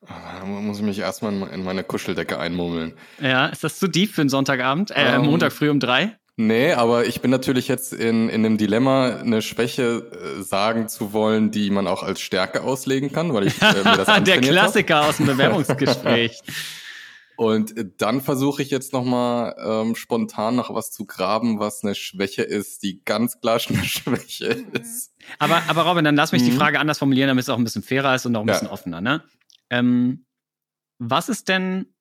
Da 0.00 0.44
muss 0.44 0.78
ich 0.78 0.82
mich 0.82 0.98
erstmal 0.98 1.34
in 1.50 1.62
meine 1.64 1.84
Kuscheldecke 1.84 2.38
einmummeln. 2.38 2.94
Ja, 3.20 3.46
ist 3.46 3.62
das 3.62 3.78
zu 3.78 3.88
deep 3.88 4.10
für 4.10 4.22
einen 4.22 4.30
Sonntagabend? 4.30 4.90
Äh, 4.90 5.16
um, 5.16 5.24
ähm, 5.24 5.30
Montag 5.30 5.52
früh 5.52 5.68
um 5.68 5.80
drei? 5.80 6.16
Nee, 6.36 6.72
aber 6.72 7.04
ich 7.04 7.20
bin 7.20 7.30
natürlich 7.30 7.68
jetzt 7.68 7.92
in, 7.92 8.30
in 8.30 8.46
einem 8.46 8.56
Dilemma, 8.56 9.16
eine 9.18 9.42
Schwäche 9.42 10.38
äh, 10.38 10.42
sagen 10.42 10.88
zu 10.88 11.12
wollen, 11.12 11.50
die 11.50 11.68
man 11.68 11.86
auch 11.86 12.02
als 12.02 12.22
Stärke 12.22 12.62
auslegen 12.62 13.12
kann, 13.12 13.34
weil 13.34 13.48
ich 13.48 13.60
äh, 13.60 13.84
mir 13.84 13.98
das 13.98 14.06
Der 14.24 14.40
Klassiker 14.40 15.00
hab. 15.00 15.10
aus 15.10 15.18
dem 15.18 15.26
Bewerbungsgespräch. 15.26 16.40
Und 17.42 17.74
dann 18.00 18.20
versuche 18.20 18.62
ich 18.62 18.70
jetzt 18.70 18.92
nochmal 18.92 19.56
ähm, 19.58 19.96
spontan 19.96 20.54
nach 20.54 20.72
was 20.72 20.92
zu 20.92 21.06
graben, 21.06 21.58
was 21.58 21.82
eine 21.82 21.96
Schwäche 21.96 22.42
ist, 22.42 22.84
die 22.84 23.02
ganz 23.04 23.40
klar 23.40 23.58
schon 23.58 23.74
eine 23.74 23.84
Schwäche 23.88 24.46
ist. 24.46 25.12
Aber, 25.40 25.60
aber 25.66 25.82
Robin, 25.82 26.04
dann 26.04 26.14
lass 26.14 26.30
mich 26.30 26.42
mhm. 26.42 26.46
die 26.46 26.52
Frage 26.52 26.78
anders 26.78 27.00
formulieren, 27.00 27.26
damit 27.26 27.42
es 27.42 27.48
auch 27.48 27.58
ein 27.58 27.64
bisschen 27.64 27.82
fairer 27.82 28.14
ist 28.14 28.26
und 28.26 28.36
auch 28.36 28.42
ein 28.42 28.46
ja. 28.46 28.54
bisschen 28.54 28.68
offener. 28.68 29.00
Ne? 29.00 29.24
Ähm, 29.70 30.24
was 31.00 31.28
ist 31.28 31.48
denn 31.48 31.92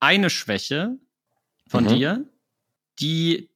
eine 0.00 0.30
Schwäche 0.30 0.96
von 1.68 1.84
mhm. 1.84 1.88
dir, 1.88 2.24
die 2.98 3.50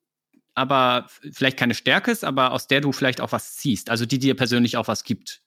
aber 0.55 1.07
vielleicht 1.09 1.57
keine 1.57 1.73
Stärke 1.73 2.11
ist, 2.11 2.23
aber 2.23 2.53
aus 2.53 2.67
der 2.67 2.83
du 2.83 2.93
vielleicht 2.93 3.23
auch 3.23 3.33
was 3.33 3.57
ziehst, 3.57 3.89
also 3.89 4.05
die 4.05 4.19
dir 4.19 4.37
persönlich 4.37 4.77
auch 4.77 4.89
was 4.89 5.05
gibt? 5.05 5.41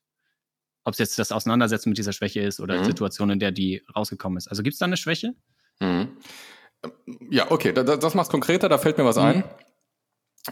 Ob 0.85 0.93
es 0.93 0.97
jetzt 0.97 1.19
das 1.19 1.31
Auseinandersetzen 1.31 1.89
mit 1.89 1.99
dieser 1.99 2.13
Schwäche 2.13 2.39
ist 2.39 2.59
oder 2.59 2.77
mhm. 2.77 2.79
die 2.79 2.85
Situation, 2.87 3.29
in 3.29 3.37
der 3.37 3.51
die 3.51 3.83
rausgekommen 3.95 4.37
ist. 4.37 4.47
Also 4.47 4.63
gibt 4.63 4.73
es 4.73 4.79
da 4.79 4.85
eine 4.85 4.97
Schwäche? 4.97 5.35
Mhm. 5.83 6.17
Ja, 7.29 7.51
okay, 7.51 7.73
das, 7.73 7.99
das 7.99 8.13
macht 8.13 8.29
konkreter, 8.29 8.69
da 8.69 8.77
fällt 8.77 8.97
mir 8.97 9.05
was 9.05 9.17
mhm. 9.17 9.23
ein. 9.23 9.43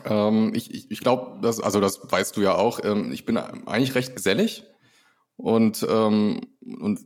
Ähm, 0.05 0.53
ich 0.55 0.73
ich, 0.73 0.91
ich 0.91 0.99
glaube, 0.99 1.39
das, 1.41 1.59
also 1.59 1.81
das 1.81 1.99
weißt 2.03 2.37
du 2.37 2.41
ja 2.41 2.55
auch, 2.55 2.79
ähm, 2.83 3.11
ich 3.11 3.25
bin 3.25 3.37
eigentlich 3.37 3.95
recht 3.95 4.15
gesellig 4.15 4.63
und, 5.35 5.85
ähm, 5.89 6.41
und 6.61 6.99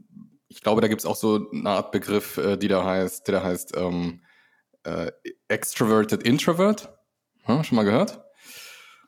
ich 0.48 0.62
glaube, 0.62 0.82
da 0.82 0.88
gibt 0.88 1.02
es 1.02 1.06
auch 1.06 1.16
so 1.16 1.50
eine 1.52 1.70
Art 1.70 1.92
Begriff, 1.92 2.38
äh, 2.38 2.58
die 2.58 2.68
da 2.68 2.86
heißt, 2.86 3.28
der 3.28 3.40
da 3.40 3.44
heißt 3.44 3.76
ähm, 3.76 4.22
äh, 4.84 5.12
Extroverted 5.48 6.24
Introvert. 6.24 6.90
Hm, 7.44 7.64
schon 7.64 7.76
mal 7.76 7.86
gehört? 7.86 8.25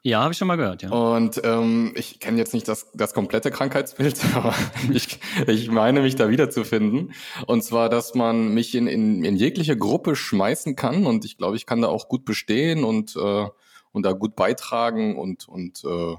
Ja, 0.03 0.21
habe 0.21 0.31
ich 0.31 0.38
schon 0.38 0.47
mal 0.47 0.55
gehört, 0.55 0.83
ja. 0.83 0.89
Und 0.89 1.41
ähm, 1.44 1.94
ich 1.95 2.19
kenne 2.19 2.38
jetzt 2.38 2.53
nicht 2.53 2.67
das, 2.67 2.91
das 2.94 3.13
komplette 3.13 3.51
Krankheitsbild, 3.51 4.19
aber 4.35 4.53
ich, 4.91 5.19
ich 5.47 5.69
meine 5.69 6.01
mich 6.01 6.15
da 6.15 6.29
wiederzufinden. 6.29 7.13
Und 7.45 7.63
zwar, 7.63 7.89
dass 7.89 8.15
man 8.15 8.53
mich 8.53 8.75
in, 8.75 8.88
in, 8.88 9.23
in 9.23 9.35
jegliche 9.35 9.77
Gruppe 9.77 10.15
schmeißen 10.15 10.75
kann 10.75 11.05
und 11.05 11.25
ich 11.25 11.38
glaube, 11.38 11.57
ich 11.57 11.65
kann 11.65 11.81
da 11.81 11.88
auch 11.88 12.07
gut 12.07 12.25
bestehen 12.25 12.83
und, 12.83 13.15
äh, 13.15 13.47
und 13.91 14.03
da 14.05 14.13
gut 14.13 14.35
beitragen 14.35 15.17
und, 15.17 15.47
und 15.47 15.83
äh, 15.83 16.15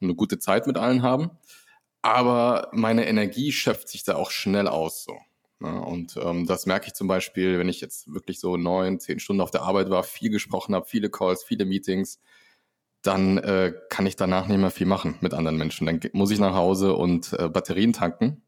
eine 0.00 0.14
gute 0.14 0.38
Zeit 0.38 0.66
mit 0.66 0.76
allen 0.76 1.02
haben. 1.02 1.30
Aber 2.02 2.68
meine 2.72 3.06
Energie 3.06 3.52
schöpft 3.52 3.88
sich 3.88 4.04
da 4.04 4.16
auch 4.16 4.30
schnell 4.30 4.68
aus 4.68 5.04
so. 5.04 5.18
Ja, 5.60 5.72
ne? 5.72 5.80
und 5.84 6.16
ähm, 6.22 6.46
das 6.46 6.66
merke 6.66 6.86
ich 6.86 6.94
zum 6.94 7.08
Beispiel, 7.08 7.58
wenn 7.58 7.68
ich 7.68 7.80
jetzt 7.80 8.12
wirklich 8.12 8.38
so 8.38 8.56
neun, 8.56 9.00
zehn 9.00 9.18
Stunden 9.18 9.40
auf 9.40 9.50
der 9.50 9.62
Arbeit 9.62 9.90
war, 9.90 10.04
viel 10.04 10.30
gesprochen 10.30 10.74
habe, 10.74 10.86
viele 10.86 11.10
Calls, 11.10 11.42
viele 11.42 11.64
Meetings, 11.64 12.20
dann 13.02 13.38
äh, 13.38 13.72
kann 13.90 14.06
ich 14.06 14.16
danach 14.16 14.46
nicht 14.48 14.58
mehr 14.58 14.70
viel 14.70 14.86
machen 14.86 15.16
mit 15.20 15.34
anderen 15.34 15.56
Menschen. 15.56 15.86
Dann 15.86 16.00
muss 16.12 16.30
ich 16.30 16.38
nach 16.38 16.54
Hause 16.54 16.94
und 16.94 17.32
äh, 17.32 17.48
Batterien 17.48 17.92
tanken. 17.92 18.42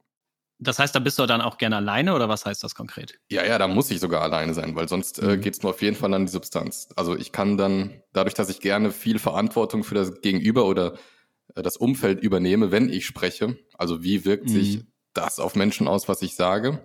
Das 0.59 0.79
heißt, 0.79 0.95
da 0.95 0.99
bist 0.99 1.19
du 1.19 1.25
dann 1.25 1.41
auch 1.41 1.57
gerne 1.57 1.77
alleine 1.77 2.15
oder 2.15 2.29
was 2.29 2.45
heißt 2.45 2.63
das 2.63 2.75
konkret? 2.75 3.19
Ja, 3.31 3.45
ja, 3.47 3.57
da 3.59 3.67
muss 3.67 3.91
ich 3.91 3.99
sogar 3.99 4.21
alleine 4.21 4.53
sein, 4.53 4.77
weil 4.77 4.89
sonst 4.89 5.19
äh, 5.19 5.37
mhm. 5.37 5.41
geht 5.41 5.55
es 5.55 5.63
mir 5.63 5.71
auf 5.71 5.81
jeden 5.81 5.97
Fall 5.97 6.13
an 6.13 6.27
die 6.27 6.33
Substanz. 6.33 6.91
Also 6.97 7.17
ich 7.17 7.33
kann 7.33 7.57
dann, 7.57 8.03
dadurch, 8.13 8.35
dass 8.35 8.51
ich 8.51 8.61
gerne 8.61 8.91
viel 8.93 9.19
Verantwortung 9.19 9.85
für 9.85 9.95
das 9.95 10.21
Gegenüber 10.21 10.67
oder 10.67 10.99
äh, 11.55 11.63
das 11.63 11.79
Umfeld 11.79 12.21
übernehme, 12.23 12.71
wenn 12.71 12.91
ich 12.91 13.07
spreche, 13.07 13.57
also 13.79 14.03
wie 14.03 14.27
wirkt 14.27 14.51
mhm. 14.51 14.55
sich 14.55 14.85
das 15.15 15.41
auf 15.41 15.57
Menschen 15.57 15.89
aus, 15.89 16.09
was 16.09 16.21
ich 16.21 16.37
sage. 16.37 16.81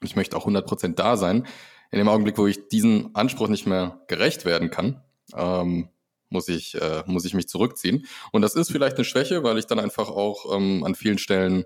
Ich 0.00 0.14
möchte 0.14 0.36
auch 0.36 0.46
100% 0.46 0.94
da 0.94 1.16
sein. 1.16 1.46
In 1.90 1.98
dem 1.98 2.08
Augenblick, 2.08 2.38
wo 2.38 2.46
ich 2.46 2.68
diesem 2.68 3.10
Anspruch 3.14 3.48
nicht 3.48 3.66
mehr 3.66 4.00
gerecht 4.06 4.44
werden 4.44 4.70
kann, 4.70 5.02
ähm, 5.36 5.88
muss 6.32 6.48
ich, 6.48 6.74
äh, 6.80 7.04
muss 7.06 7.24
ich 7.24 7.34
mich 7.34 7.48
zurückziehen. 7.48 8.06
Und 8.32 8.42
das 8.42 8.54
ist 8.54 8.72
vielleicht 8.72 8.96
eine 8.96 9.04
Schwäche, 9.04 9.42
weil 9.42 9.58
ich 9.58 9.66
dann 9.66 9.78
einfach 9.78 10.08
auch 10.08 10.56
ähm, 10.56 10.84
an 10.84 10.94
vielen 10.94 11.18
Stellen 11.18 11.64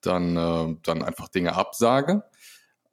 dann, 0.00 0.36
äh, 0.36 0.76
dann 0.82 1.02
einfach 1.02 1.28
Dinge 1.28 1.54
absage. 1.54 2.24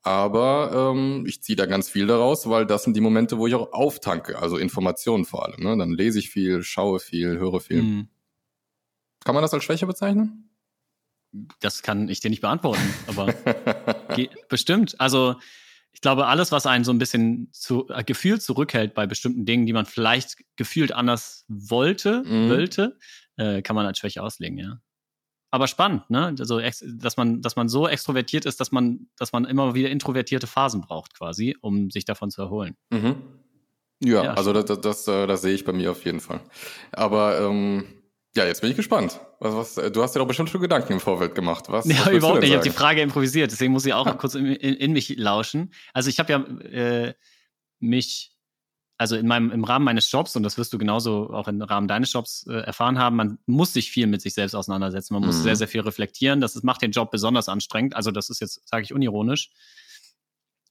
Aber 0.03 0.93
ähm, 0.95 1.25
ich 1.27 1.43
ziehe 1.43 1.55
da 1.55 1.67
ganz 1.67 1.89
viel 1.89 2.07
daraus, 2.07 2.49
weil 2.49 2.65
das 2.65 2.83
sind 2.83 2.95
die 2.95 3.01
Momente, 3.01 3.37
wo 3.37 3.45
ich 3.45 3.53
auch 3.53 3.71
auftanke, 3.71 4.39
also 4.39 4.57
Informationen 4.57 5.25
vor 5.25 5.45
allem. 5.45 5.63
Ne? 5.63 5.77
Dann 5.77 5.91
lese 5.91 6.17
ich 6.17 6.29
viel, 6.31 6.63
schaue 6.63 6.99
viel, 6.99 7.37
höre 7.37 7.59
viel. 7.59 7.83
Mhm. 7.83 8.07
Kann 9.23 9.35
man 9.35 9.43
das 9.43 9.53
als 9.53 9.63
Schwäche 9.63 9.85
bezeichnen? 9.85 10.49
Das 11.59 11.83
kann 11.83 12.09
ich 12.09 12.19
dir 12.19 12.29
nicht 12.29 12.41
beantworten, 12.41 12.81
aber 13.07 13.33
bestimmt. 14.49 14.99
Also 14.99 15.35
ich 15.93 16.01
glaube, 16.01 16.27
alles, 16.27 16.51
was 16.51 16.65
einen 16.65 16.83
so 16.83 16.91
ein 16.91 16.97
bisschen 16.97 17.49
zu, 17.51 17.87
äh, 17.89 18.03
gefühlt 18.03 18.41
zurückhält 18.41 18.93
bei 18.93 19.05
bestimmten 19.05 19.45
Dingen, 19.45 19.65
die 19.65 19.73
man 19.73 19.85
vielleicht 19.85 20.37
gefühlt 20.55 20.93
anders 20.93 21.45
wollte, 21.47 22.23
mhm. 22.23 22.49
wollte, 22.49 22.97
äh, 23.37 23.61
kann 23.61 23.75
man 23.75 23.85
als 23.85 23.99
Schwäche 23.99 24.23
auslegen, 24.23 24.57
ja. 24.57 24.79
Aber 25.53 25.67
spannend, 25.67 26.09
ne? 26.09 26.33
Also, 26.39 26.61
dass 26.61 27.17
man, 27.17 27.41
dass 27.41 27.57
man 27.57 27.67
so 27.67 27.85
extrovertiert 27.85 28.45
ist, 28.45 28.61
dass 28.61 28.71
man, 28.71 29.09
dass 29.17 29.33
man 29.33 29.43
immer 29.43 29.75
wieder 29.75 29.89
introvertierte 29.89 30.47
Phasen 30.47 30.79
braucht, 30.79 31.13
quasi, 31.13 31.57
um 31.59 31.89
sich 31.89 32.05
davon 32.05 32.31
zu 32.31 32.41
erholen. 32.41 32.77
Mhm. 32.89 33.17
Ja, 34.03 34.23
ja, 34.23 34.33
also 34.33 34.53
das, 34.53 34.65
das, 34.65 34.79
das, 34.79 35.07
äh, 35.07 35.27
das 35.27 35.41
sehe 35.41 35.53
ich 35.53 35.65
bei 35.65 35.73
mir 35.73 35.91
auf 35.91 36.05
jeden 36.05 36.21
Fall. 36.21 36.39
Aber 36.93 37.39
ähm, 37.39 37.83
Ja, 38.35 38.45
jetzt 38.45 38.61
bin 38.61 38.71
ich 38.71 38.77
gespannt. 38.77 39.19
Was, 39.39 39.53
was, 39.53 39.77
äh, 39.77 39.91
du 39.91 40.01
hast 40.01 40.15
dir 40.15 40.19
doch 40.19 40.27
bestimmt 40.27 40.49
schon 40.49 40.61
Gedanken 40.61 40.93
im 40.93 40.99
Vorfeld 40.99 41.35
gemacht. 41.35 41.65
Was, 41.67 41.85
ja, 41.85 41.99
was 42.05 42.07
überhaupt 42.13 42.39
nicht. 42.39 42.49
Ich 42.49 42.55
habe 42.55 42.63
die 42.63 42.69
Frage 42.69 43.01
improvisiert, 43.01 43.51
deswegen 43.51 43.73
muss 43.73 43.85
ich 43.85 43.93
auch 43.93 44.17
kurz 44.17 44.35
in, 44.35 44.45
in, 44.45 44.75
in, 44.75 44.93
mich 44.93 45.09
lauschen. 45.17 45.73
Also 45.93 46.09
ich 46.09 46.17
habe 46.19 46.31
ja 46.31 46.39
äh, 46.39 47.13
mich, 47.79 48.31
also 48.97 49.17
in 49.17 49.27
meinem, 49.27 49.51
im 49.51 49.65
Rahmen 49.65 49.83
meines 49.83 50.09
Jobs, 50.09 50.35
und 50.37 50.43
das 50.43 50.57
wirst 50.57 50.71
du 50.71 50.77
genauso 50.77 51.29
auch 51.31 51.49
im 51.49 51.61
Rahmen 51.61 51.89
deines 51.89 52.13
Jobs 52.13 52.45
äh, 52.47 52.53
erfahren 52.53 52.99
haben, 52.99 53.17
man 53.17 53.39
muss 53.47 53.73
sich 53.73 53.91
viel 53.91 54.07
mit 54.07 54.21
sich 54.21 54.33
selbst 54.33 54.53
auseinandersetzen. 54.53 55.13
Man 55.13 55.25
muss 55.25 55.39
mhm. 55.39 55.43
sehr, 55.43 55.55
sehr 55.57 55.67
viel 55.67 55.81
reflektieren. 55.81 56.39
Das 56.39 56.55
ist, 56.55 56.63
macht 56.63 56.81
den 56.81 56.91
Job 56.91 57.11
besonders 57.11 57.49
anstrengend. 57.49 57.97
Also 57.97 58.11
das 58.11 58.29
ist 58.29 58.39
jetzt, 58.39 58.61
sage 58.65 58.83
ich 58.83 58.93
unironisch. 58.93 59.49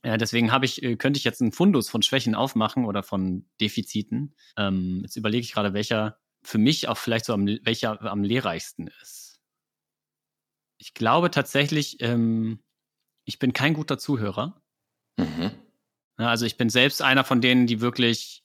Ja, 0.02 0.17
deswegen 0.17 0.50
habe 0.50 0.64
ich, 0.64 0.83
äh, 0.83 0.97
könnte 0.97 1.19
ich 1.19 1.25
jetzt 1.25 1.43
einen 1.43 1.52
Fundus 1.52 1.90
von 1.90 2.00
Schwächen 2.00 2.35
aufmachen 2.35 2.87
oder 2.87 3.02
von 3.02 3.45
Defiziten. 3.61 4.35
Ähm, 4.57 5.00
jetzt 5.02 5.17
überlege 5.17 5.43
ich 5.43 5.52
gerade, 5.52 5.75
welcher 5.75 6.20
für 6.42 6.59
mich 6.59 6.88
auch 6.88 6.99
vielleicht 6.99 7.25
so 7.25 7.35
am, 7.35 7.47
welcher 7.47 8.00
am 8.02 8.23
lehrreichsten 8.23 8.88
ist. 9.02 9.40
Ich 10.78 10.94
glaube 10.94 11.30
tatsächlich, 11.30 12.00
ähm, 12.00 12.61
ich 13.25 13.38
bin 13.38 13.52
kein 13.52 13.75
guter 13.75 13.99
Zuhörer. 13.99 14.61
Mhm. 15.16 15.50
also 16.16 16.47
ich 16.47 16.56
bin 16.56 16.70
selbst 16.70 17.02
einer 17.02 17.25
von 17.25 17.42
denen, 17.42 17.66
die 17.66 17.82
wirklich 17.82 18.42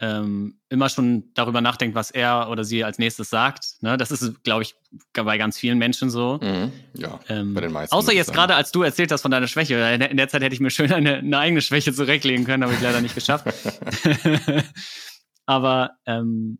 ähm, 0.00 0.60
immer 0.68 0.88
schon 0.88 1.32
darüber 1.34 1.60
nachdenkt, 1.60 1.94
was 1.94 2.10
er 2.10 2.50
oder 2.50 2.64
sie 2.64 2.84
als 2.84 2.98
nächstes 2.98 3.30
sagt. 3.30 3.76
Ne? 3.80 3.96
Das 3.96 4.10
ist, 4.10 4.42
glaube 4.42 4.62
ich, 4.62 4.74
bei 5.14 5.38
ganz 5.38 5.58
vielen 5.58 5.78
Menschen 5.78 6.10
so. 6.10 6.38
Mhm. 6.42 6.72
Ja, 6.94 7.20
ähm, 7.28 7.54
bei 7.54 7.62
den 7.62 7.72
meisten. 7.72 7.94
Außer 7.94 8.12
jetzt 8.12 8.32
gerade, 8.32 8.56
als 8.56 8.72
du 8.72 8.82
erzählt 8.82 9.12
hast 9.12 9.22
von 9.22 9.30
deiner 9.30 9.46
Schwäche. 9.46 9.76
In 10.10 10.16
der 10.16 10.28
Zeit 10.28 10.42
hätte 10.42 10.54
ich 10.54 10.60
mir 10.60 10.70
schön 10.70 10.92
eine, 10.92 11.16
eine 11.16 11.38
eigene 11.38 11.62
Schwäche 11.62 11.92
zurechtlegen 11.92 12.44
können, 12.44 12.64
habe 12.64 12.74
ich 12.74 12.80
leider 12.80 13.00
nicht 13.00 13.14
geschafft. 13.14 13.46
Aber 15.46 15.92
ähm, 16.04 16.58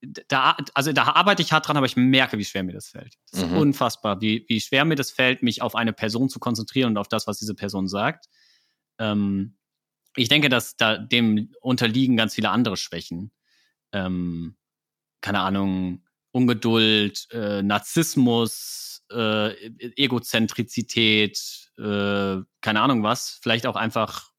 da, 0.00 0.56
also 0.74 0.92
da 0.92 1.04
arbeite 1.04 1.42
ich 1.42 1.52
hart 1.52 1.66
dran, 1.66 1.76
aber 1.76 1.86
ich 1.86 1.96
merke, 1.96 2.38
wie 2.38 2.44
schwer 2.44 2.62
mir 2.62 2.72
das 2.72 2.88
fällt. 2.88 3.14
Das 3.30 3.42
ist 3.42 3.50
mhm. 3.50 3.58
unfassbar, 3.58 4.20
wie, 4.20 4.44
wie 4.48 4.60
schwer 4.60 4.84
mir 4.84 4.94
das 4.94 5.10
fällt, 5.10 5.42
mich 5.42 5.62
auf 5.62 5.74
eine 5.74 5.92
Person 5.92 6.28
zu 6.28 6.38
konzentrieren 6.38 6.90
und 6.90 6.98
auf 6.98 7.08
das, 7.08 7.26
was 7.26 7.38
diese 7.38 7.54
Person 7.54 7.88
sagt. 7.88 8.26
Ähm, 8.98 9.56
ich 10.16 10.28
denke, 10.28 10.48
dass 10.48 10.76
da 10.76 10.98
dem 10.98 11.52
unterliegen 11.60 12.16
ganz 12.16 12.34
viele 12.34 12.50
andere 12.50 12.76
Schwächen. 12.76 13.32
Ähm, 13.92 14.56
keine 15.20 15.40
Ahnung, 15.40 16.04
Ungeduld, 16.30 17.26
äh, 17.32 17.62
Narzissmus, 17.62 19.04
äh, 19.10 19.52
Egozentrizität, 19.96 21.72
äh, 21.78 22.36
keine 22.60 22.80
Ahnung 22.80 23.02
was, 23.02 23.38
vielleicht 23.42 23.66
auch 23.66 23.76
einfach 23.76 24.30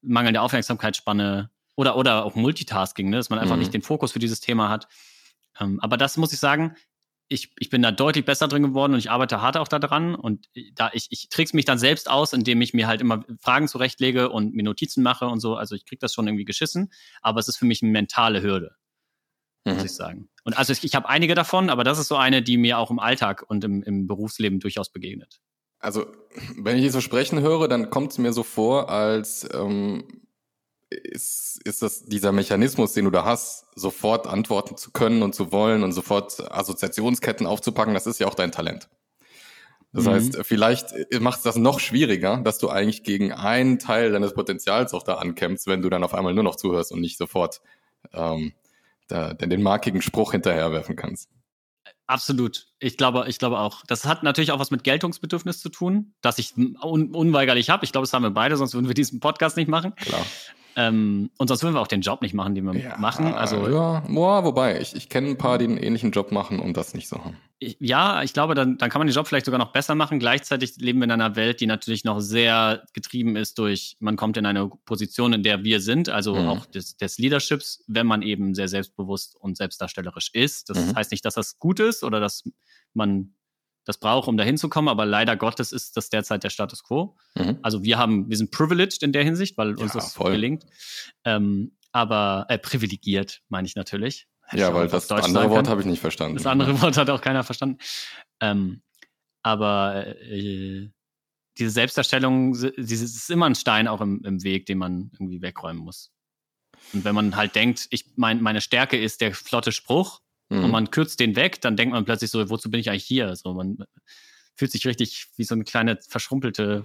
mangelnde 0.00 0.40
Aufmerksamkeitsspanne, 0.40 1.51
oder, 1.74 1.96
oder 1.96 2.24
auch 2.24 2.34
Multitasking, 2.34 3.10
ne? 3.10 3.16
dass 3.16 3.30
man 3.30 3.38
einfach 3.38 3.56
mhm. 3.56 3.60
nicht 3.60 3.74
den 3.74 3.82
Fokus 3.82 4.12
für 4.12 4.18
dieses 4.18 4.40
Thema 4.40 4.68
hat. 4.68 4.88
Ähm, 5.58 5.80
aber 5.80 5.96
das 5.96 6.16
muss 6.16 6.32
ich 6.32 6.38
sagen, 6.38 6.76
ich, 7.28 7.52
ich 7.58 7.70
bin 7.70 7.82
da 7.82 7.90
deutlich 7.90 8.24
besser 8.24 8.46
drin 8.46 8.62
geworden 8.62 8.92
und 8.92 8.98
ich 8.98 9.10
arbeite 9.10 9.40
hart 9.40 9.56
auch 9.56 9.68
daran. 9.68 10.14
Und 10.14 10.48
da 10.74 10.90
ich, 10.92 11.06
ich 11.10 11.28
trick's 11.30 11.54
mich 11.54 11.64
dann 11.64 11.78
selbst 11.78 12.10
aus, 12.10 12.32
indem 12.32 12.60
ich 12.60 12.74
mir 12.74 12.86
halt 12.86 13.00
immer 13.00 13.24
Fragen 13.40 13.68
zurechtlege 13.68 14.28
und 14.28 14.54
mir 14.54 14.62
Notizen 14.62 15.02
mache 15.02 15.26
und 15.26 15.40
so. 15.40 15.56
Also 15.56 15.74
ich 15.74 15.86
krieg 15.86 16.00
das 16.00 16.12
schon 16.12 16.26
irgendwie 16.26 16.44
geschissen, 16.44 16.92
aber 17.22 17.40
es 17.40 17.48
ist 17.48 17.56
für 17.56 17.64
mich 17.64 17.82
eine 17.82 17.90
mentale 17.90 18.42
Hürde, 18.42 18.76
mhm. 19.64 19.74
muss 19.74 19.84
ich 19.84 19.94
sagen. 19.94 20.28
Und 20.44 20.58
also 20.58 20.72
ich, 20.72 20.84
ich 20.84 20.94
habe 20.94 21.08
einige 21.08 21.34
davon, 21.34 21.70
aber 21.70 21.84
das 21.84 21.98
ist 21.98 22.08
so 22.08 22.16
eine, 22.16 22.42
die 22.42 22.58
mir 22.58 22.78
auch 22.78 22.90
im 22.90 22.98
Alltag 22.98 23.44
und 23.48 23.64
im, 23.64 23.82
im 23.82 24.06
Berufsleben 24.06 24.60
durchaus 24.60 24.90
begegnet. 24.90 25.40
Also, 25.78 26.06
wenn 26.56 26.76
ich 26.76 26.84
dich 26.84 26.92
so 26.92 27.00
sprechen 27.00 27.40
höre, 27.40 27.66
dann 27.66 27.90
kommt 27.90 28.12
es 28.12 28.18
mir 28.18 28.32
so 28.32 28.44
vor, 28.44 28.88
als 28.88 29.48
ähm, 29.52 30.21
ist, 30.92 31.60
ist 31.64 31.82
das 31.82 32.04
dieser 32.04 32.32
Mechanismus, 32.32 32.92
den 32.92 33.04
du 33.04 33.10
da 33.10 33.24
hast, 33.24 33.66
sofort 33.74 34.26
antworten 34.26 34.76
zu 34.76 34.90
können 34.90 35.22
und 35.22 35.34
zu 35.34 35.52
wollen 35.52 35.82
und 35.82 35.92
sofort 35.92 36.40
Assoziationsketten 36.52 37.46
aufzupacken, 37.46 37.94
das 37.94 38.06
ist 38.06 38.18
ja 38.18 38.26
auch 38.26 38.34
dein 38.34 38.52
Talent. 38.52 38.88
Das 39.92 40.04
mhm. 40.04 40.10
heißt, 40.10 40.38
vielleicht 40.42 40.94
macht 41.20 41.38
es 41.38 41.42
das 41.42 41.56
noch 41.56 41.78
schwieriger, 41.78 42.38
dass 42.38 42.58
du 42.58 42.70
eigentlich 42.70 43.02
gegen 43.02 43.32
einen 43.32 43.78
Teil 43.78 44.12
deines 44.12 44.32
Potenzials 44.32 44.94
auch 44.94 45.02
da 45.02 45.14
ankämpfst, 45.14 45.66
wenn 45.66 45.82
du 45.82 45.90
dann 45.90 46.02
auf 46.02 46.14
einmal 46.14 46.32
nur 46.32 46.44
noch 46.44 46.56
zuhörst 46.56 46.92
und 46.92 47.00
nicht 47.00 47.18
sofort 47.18 47.60
ähm, 48.14 48.52
da, 49.08 49.34
den 49.34 49.62
markigen 49.62 50.00
Spruch 50.00 50.32
hinterherwerfen 50.32 50.96
kannst. 50.96 51.28
Absolut. 52.06 52.66
Ich 52.78 52.96
glaube, 52.96 53.24
ich 53.28 53.38
glaube 53.38 53.58
auch. 53.58 53.84
Das 53.86 54.04
hat 54.04 54.22
natürlich 54.22 54.52
auch 54.52 54.58
was 54.58 54.70
mit 54.70 54.84
Geltungsbedürfnis 54.84 55.60
zu 55.60 55.68
tun, 55.68 56.14
das 56.20 56.38
ich 56.38 56.54
un 56.56 57.14
unweigerlich 57.14 57.70
habe. 57.70 57.84
Ich 57.84 57.92
glaube, 57.92 58.04
das 58.04 58.12
haben 58.12 58.22
wir 58.22 58.30
beide, 58.30 58.56
sonst 58.56 58.74
würden 58.74 58.88
wir 58.88 58.94
diesen 58.94 59.20
Podcast 59.20 59.56
nicht 59.56 59.68
machen. 59.68 59.94
Klar. 59.96 60.24
Ähm, 60.76 61.30
und 61.38 61.48
sonst 61.48 61.62
würden 61.62 61.74
wir 61.74 61.80
auch 61.80 61.86
den 61.86 62.00
Job 62.00 62.22
nicht 62.22 62.34
machen, 62.34 62.54
den 62.54 62.64
wir 62.64 62.74
ja, 62.74 62.96
machen. 62.96 63.26
Also, 63.34 63.68
ja, 63.68 64.00
boah, 64.08 64.44
wobei, 64.44 64.80
ich, 64.80 64.94
ich 64.94 65.08
kenne 65.08 65.28
ein 65.28 65.38
paar, 65.38 65.58
die 65.58 65.66
einen 65.66 65.76
ähnlichen 65.76 66.12
Job 66.12 66.32
machen 66.32 66.60
und 66.60 66.76
das 66.76 66.94
nicht 66.94 67.08
so 67.08 67.22
haben. 67.22 67.36
Ich, 67.58 67.76
ja, 67.78 68.22
ich 68.22 68.32
glaube, 68.32 68.54
dann, 68.54 68.78
dann 68.78 68.90
kann 68.90 68.98
man 68.98 69.06
den 69.06 69.14
Job 69.14 69.28
vielleicht 69.28 69.46
sogar 69.46 69.58
noch 69.58 69.72
besser 69.72 69.94
machen. 69.94 70.18
Gleichzeitig 70.18 70.76
leben 70.78 70.98
wir 70.98 71.04
in 71.04 71.12
einer 71.12 71.36
Welt, 71.36 71.60
die 71.60 71.66
natürlich 71.66 72.04
noch 72.04 72.20
sehr 72.20 72.84
getrieben 72.92 73.36
ist 73.36 73.58
durch, 73.58 73.96
man 74.00 74.16
kommt 74.16 74.36
in 74.36 74.46
eine 74.46 74.68
Position, 74.84 75.32
in 75.32 75.42
der 75.42 75.62
wir 75.62 75.80
sind, 75.80 76.08
also 76.08 76.34
mhm. 76.34 76.48
auch 76.48 76.66
des, 76.66 76.96
des 76.96 77.18
Leaderships, 77.18 77.84
wenn 77.86 78.06
man 78.06 78.22
eben 78.22 78.54
sehr 78.54 78.68
selbstbewusst 78.68 79.36
und 79.36 79.56
selbstdarstellerisch 79.56 80.30
ist. 80.32 80.70
Das 80.70 80.78
mhm. 80.78 80.96
heißt 80.96 81.12
nicht, 81.12 81.24
dass 81.24 81.34
das 81.34 81.58
gut 81.58 81.78
ist 81.80 82.02
oder 82.02 82.18
dass 82.18 82.44
man 82.94 83.34
das 83.84 83.98
braucht, 83.98 84.28
um 84.28 84.36
dahin 84.36 84.56
zu 84.56 84.68
kommen, 84.68 84.88
aber 84.88 85.04
leider 85.04 85.36
Gottes 85.36 85.72
ist 85.72 85.96
das 85.96 86.08
derzeit 86.08 86.44
der 86.44 86.50
Status 86.50 86.84
quo. 86.84 87.16
Mhm. 87.34 87.58
Also 87.62 87.82
wir 87.82 87.98
haben, 87.98 88.28
wir 88.28 88.36
sind 88.36 88.50
privileged 88.50 89.02
in 89.02 89.12
der 89.12 89.24
Hinsicht, 89.24 89.58
weil 89.58 89.74
uns 89.74 89.92
das 89.92 90.14
voll. 90.14 90.32
gelingt. 90.32 90.64
Ähm, 91.24 91.76
aber 91.90 92.46
äh, 92.48 92.58
privilegiert, 92.58 93.42
meine 93.48 93.66
ich 93.66 93.76
natürlich. 93.76 94.28
Hätte 94.44 94.62
ja, 94.62 94.74
weil 94.74 94.88
das 94.88 95.10
andere 95.10 95.50
Wort 95.50 95.68
habe 95.68 95.80
ich 95.80 95.86
nicht 95.86 96.00
verstanden. 96.00 96.36
Das 96.36 96.46
andere 96.46 96.80
Wort 96.80 96.96
hat 96.96 97.10
auch 97.10 97.20
keiner 97.20 97.44
verstanden. 97.44 97.78
Ähm, 98.40 98.82
aber 99.42 100.06
äh, 100.22 100.90
diese 101.58 101.70
Selbstdarstellung, 101.70 102.52
dieses 102.76 103.14
ist 103.14 103.30
immer 103.30 103.46
ein 103.46 103.54
Stein 103.54 103.88
auch 103.88 104.00
im, 104.00 104.24
im 104.24 104.42
Weg, 104.42 104.66
den 104.66 104.78
man 104.78 105.10
irgendwie 105.12 105.42
wegräumen 105.42 105.82
muss. 105.82 106.10
Und 106.92 107.04
wenn 107.04 107.14
man 107.14 107.36
halt 107.36 107.54
denkt, 107.54 107.86
ich 107.90 108.06
mein, 108.16 108.42
meine 108.42 108.60
Stärke 108.60 108.98
ist 108.98 109.20
der 109.20 109.34
flotte 109.34 109.72
Spruch, 109.72 110.20
mhm. 110.58 110.64
und 110.64 110.70
man 110.70 110.90
kürzt 110.90 111.20
den 111.20 111.36
weg, 111.36 111.60
dann 111.60 111.76
denkt 111.76 111.92
man 111.92 112.04
plötzlich 112.04 112.30
so, 112.30 112.48
wozu 112.50 112.70
bin 112.70 112.80
ich 112.80 112.90
eigentlich 112.90 113.04
hier? 113.04 113.34
So, 113.36 113.54
man 113.54 113.78
fühlt 114.56 114.72
sich 114.72 114.86
richtig 114.86 115.28
wie 115.36 115.44
so 115.44 115.54
eine 115.54 115.64
kleine 115.64 115.98
verschrumpelte 116.08 116.84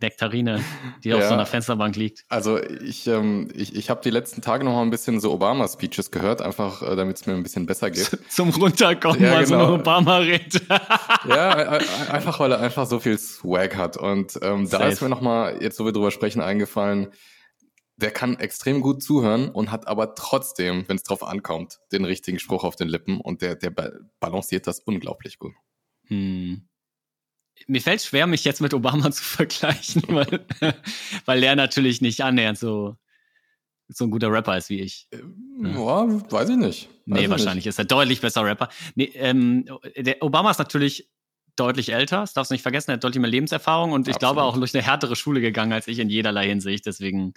Nektarine, 0.00 0.62
die 1.04 1.10
ja, 1.10 1.16
auf 1.16 1.24
so 1.24 1.34
einer 1.34 1.46
Fensterbank 1.46 1.94
liegt. 1.94 2.24
Also 2.28 2.60
ich, 2.60 3.06
ähm, 3.06 3.48
ich, 3.54 3.76
ich 3.76 3.90
habe 3.90 4.00
die 4.02 4.10
letzten 4.10 4.42
Tage 4.42 4.64
noch 4.64 4.72
mal 4.72 4.82
ein 4.82 4.90
bisschen 4.90 5.20
so 5.20 5.32
Obama-Speeches 5.32 6.10
gehört, 6.10 6.42
einfach 6.42 6.82
äh, 6.82 6.96
damit 6.96 7.16
es 7.16 7.26
mir 7.26 7.34
ein 7.34 7.44
bisschen 7.44 7.66
besser 7.66 7.90
geht. 7.90 8.18
Zum 8.28 8.50
Runterkommen, 8.50 9.22
ja, 9.22 9.32
weil 9.32 9.44
genau. 9.44 9.68
so 9.68 9.74
Obama 9.74 10.18
redet. 10.18 10.62
ja, 11.28 11.78
einfach 12.10 12.40
weil 12.40 12.52
er 12.52 12.60
einfach 12.60 12.86
so 12.86 12.98
viel 12.98 13.16
Swag 13.18 13.76
hat. 13.76 13.96
Und 13.96 14.36
ähm, 14.42 14.68
da 14.68 14.88
ist 14.88 15.00
mir 15.00 15.08
noch 15.08 15.20
mal, 15.20 15.62
jetzt 15.62 15.78
wo 15.78 15.84
wir 15.84 15.92
drüber 15.92 16.10
sprechen, 16.10 16.40
eingefallen, 16.40 17.08
der 17.96 18.10
kann 18.10 18.38
extrem 18.38 18.80
gut 18.80 19.02
zuhören 19.02 19.48
und 19.48 19.70
hat 19.70 19.86
aber 19.86 20.14
trotzdem, 20.14 20.84
wenn 20.88 20.96
es 20.96 21.04
drauf 21.04 21.22
ankommt, 21.22 21.80
den 21.92 22.04
richtigen 22.04 22.38
Spruch 22.38 22.64
auf 22.64 22.76
den 22.76 22.88
Lippen 22.88 23.20
und 23.20 23.42
der, 23.42 23.54
der 23.54 23.70
balanciert 24.20 24.66
das 24.66 24.80
unglaublich 24.80 25.38
gut. 25.38 25.52
Hm. 26.08 26.68
Mir 27.68 27.80
fällt 27.80 28.00
es 28.00 28.06
schwer, 28.06 28.26
mich 28.26 28.44
jetzt 28.44 28.60
mit 28.60 28.74
Obama 28.74 29.10
zu 29.12 29.22
vergleichen, 29.22 30.02
weil, 30.08 30.44
weil 31.24 31.42
er 31.42 31.54
natürlich 31.56 32.00
nicht 32.00 32.22
annähernd 32.22 32.58
so, 32.58 32.96
so 33.88 34.04
ein 34.04 34.10
guter 34.10 34.32
Rapper 34.32 34.56
ist 34.56 34.70
wie 34.70 34.80
ich. 34.80 35.06
Äh, 35.10 35.18
ja, 35.62 36.30
weiß 36.30 36.48
ich 36.50 36.56
nicht. 36.56 36.88
Weiß 37.06 37.20
nee, 37.20 37.30
wahrscheinlich 37.30 37.64
nicht. 37.64 37.66
ist 37.66 37.78
er 37.78 37.84
deutlich 37.84 38.20
besser 38.20 38.44
Rapper. 38.44 38.70
Nee, 38.96 39.12
ähm, 39.14 39.66
der 39.96 40.22
Obama 40.22 40.50
ist 40.50 40.58
natürlich 40.58 41.10
deutlich 41.56 41.92
älter, 41.92 42.20
das 42.20 42.32
darfst 42.32 42.50
du 42.50 42.54
nicht 42.54 42.62
vergessen, 42.62 42.90
er 42.90 42.94
hat 42.94 43.04
deutlich 43.04 43.20
mehr 43.20 43.30
Lebenserfahrung 43.30 43.92
und 43.92 44.08
ich 44.08 44.18
glaube 44.18 44.42
auch 44.42 44.56
durch 44.56 44.74
eine 44.74 44.82
härtere 44.82 45.16
Schule 45.16 45.40
gegangen 45.40 45.72
als 45.72 45.86
ich 45.86 45.98
in 45.98 46.10
jederlei 46.10 46.48
Hinsicht. 46.48 46.86
Deswegen, 46.86 47.34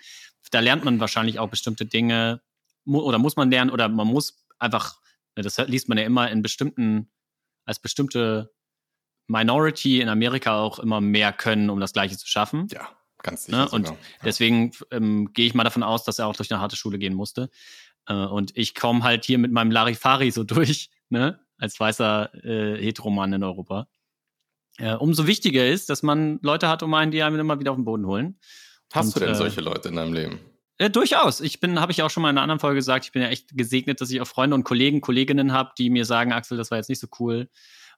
da 0.52 0.60
lernt 0.60 0.84
man 0.84 1.00
wahrscheinlich 1.00 1.40
auch 1.40 1.50
bestimmte 1.50 1.86
Dinge 1.86 2.42
oder 2.86 3.20
muss 3.20 3.36
man 3.36 3.52
lernen 3.52 3.70
oder 3.70 3.90
man 3.90 4.08
muss 4.08 4.46
einfach, 4.60 5.00
ne, 5.36 5.44
das 5.44 5.58
liest 5.68 5.90
man 5.90 5.98
ja 5.98 6.06
immer 6.06 6.32
in 6.32 6.42
bestimmten, 6.42 7.12
als 7.66 7.80
bestimmte 7.80 8.54
Minority 9.28 10.02
in 10.02 10.10
Amerika 10.10 10.60
auch 10.60 10.80
immer 10.80 11.02
mehr 11.02 11.34
können, 11.34 11.70
um 11.70 11.80
das 11.80 11.94
Gleiche 11.94 12.18
zu 12.18 12.28
schaffen. 12.28 12.68
Ja, 12.72 12.90
ganz 13.22 13.46
sicher. 13.46 13.66
Ne? 13.66 13.70
Und 13.70 13.90
ja. 13.90 13.98
deswegen 14.24 14.72
ähm, 14.90 15.34
gehe 15.34 15.46
ich 15.46 15.54
mal 15.54 15.66
davon 15.66 15.84
aus, 15.84 16.06
dass 16.06 16.18
er 16.18 16.28
auch 16.28 16.36
durch 16.36 16.52
eine 16.52 16.62
harte 16.62 16.78
Schule 16.78 16.98
gehen 16.98 17.14
musste. 17.14 17.50
Äh, 18.08 18.14
und 18.14 18.56
ich 18.56 18.74
komme 18.74 19.04
halt 19.04 19.26
hier 19.26 19.38
mit 19.38 19.52
meinem 19.52 19.70
Larifari 19.70 20.32
so 20.32 20.44
durch, 20.46 20.90
ne? 21.10 21.40
als 21.58 21.80
weißer 21.80 22.34
äh, 22.46 22.82
Heteroman 22.82 23.34
in 23.34 23.44
Europa 23.44 23.88
äh, 24.78 24.94
umso 24.94 25.28
wichtiger 25.28 25.68
ist, 25.68 25.90
dass 25.90 26.04
man 26.04 26.40
Leute 26.42 26.68
hat 26.70 26.84
um 26.84 26.94
einen, 26.94 27.12
die 27.12 27.24
einem 27.24 27.40
immer 27.40 27.60
wieder 27.60 27.72
auf 27.72 27.78
den 27.78 27.86
Boden 27.86 28.06
holen. 28.06 28.40
Hast 28.94 29.08
Und, 29.08 29.16
du 29.16 29.20
denn 29.22 29.30
äh, 29.30 29.36
solche 29.36 29.62
Leute 29.62 29.90
in 29.90 29.96
deinem 29.96 30.14
Leben? 30.14 30.40
Ja, 30.80 30.90
durchaus. 30.90 31.42
Ich 31.42 31.60
bin, 31.60 31.80
habe 31.80 31.92
ich 31.92 32.04
auch 32.04 32.10
schon 32.12 32.22
mal 32.22 32.30
in 32.30 32.38
einer 32.38 32.44
anderen 32.44 32.60
Folge 32.60 32.76
gesagt, 32.76 33.06
ich 33.06 33.12
bin 33.12 33.24
ja 33.24 33.30
echt 33.30 33.58
gesegnet, 33.58 34.00
dass 34.00 34.12
ich 34.12 34.22
auch 34.22 34.28
Freunde 34.28 34.56
und 34.56 34.64
Kollegen, 34.64 35.02
Kolleginnen 35.02 35.52
habe, 35.52 35.72
die 35.78 35.90
mir 35.90 36.06
sagen, 36.06 36.32
Axel, 36.32 36.58
das 36.58 36.70
war 36.70 36.78
jetzt 36.78 36.90
nicht 36.90 37.00
so 37.00 37.08
cool. 37.20 37.50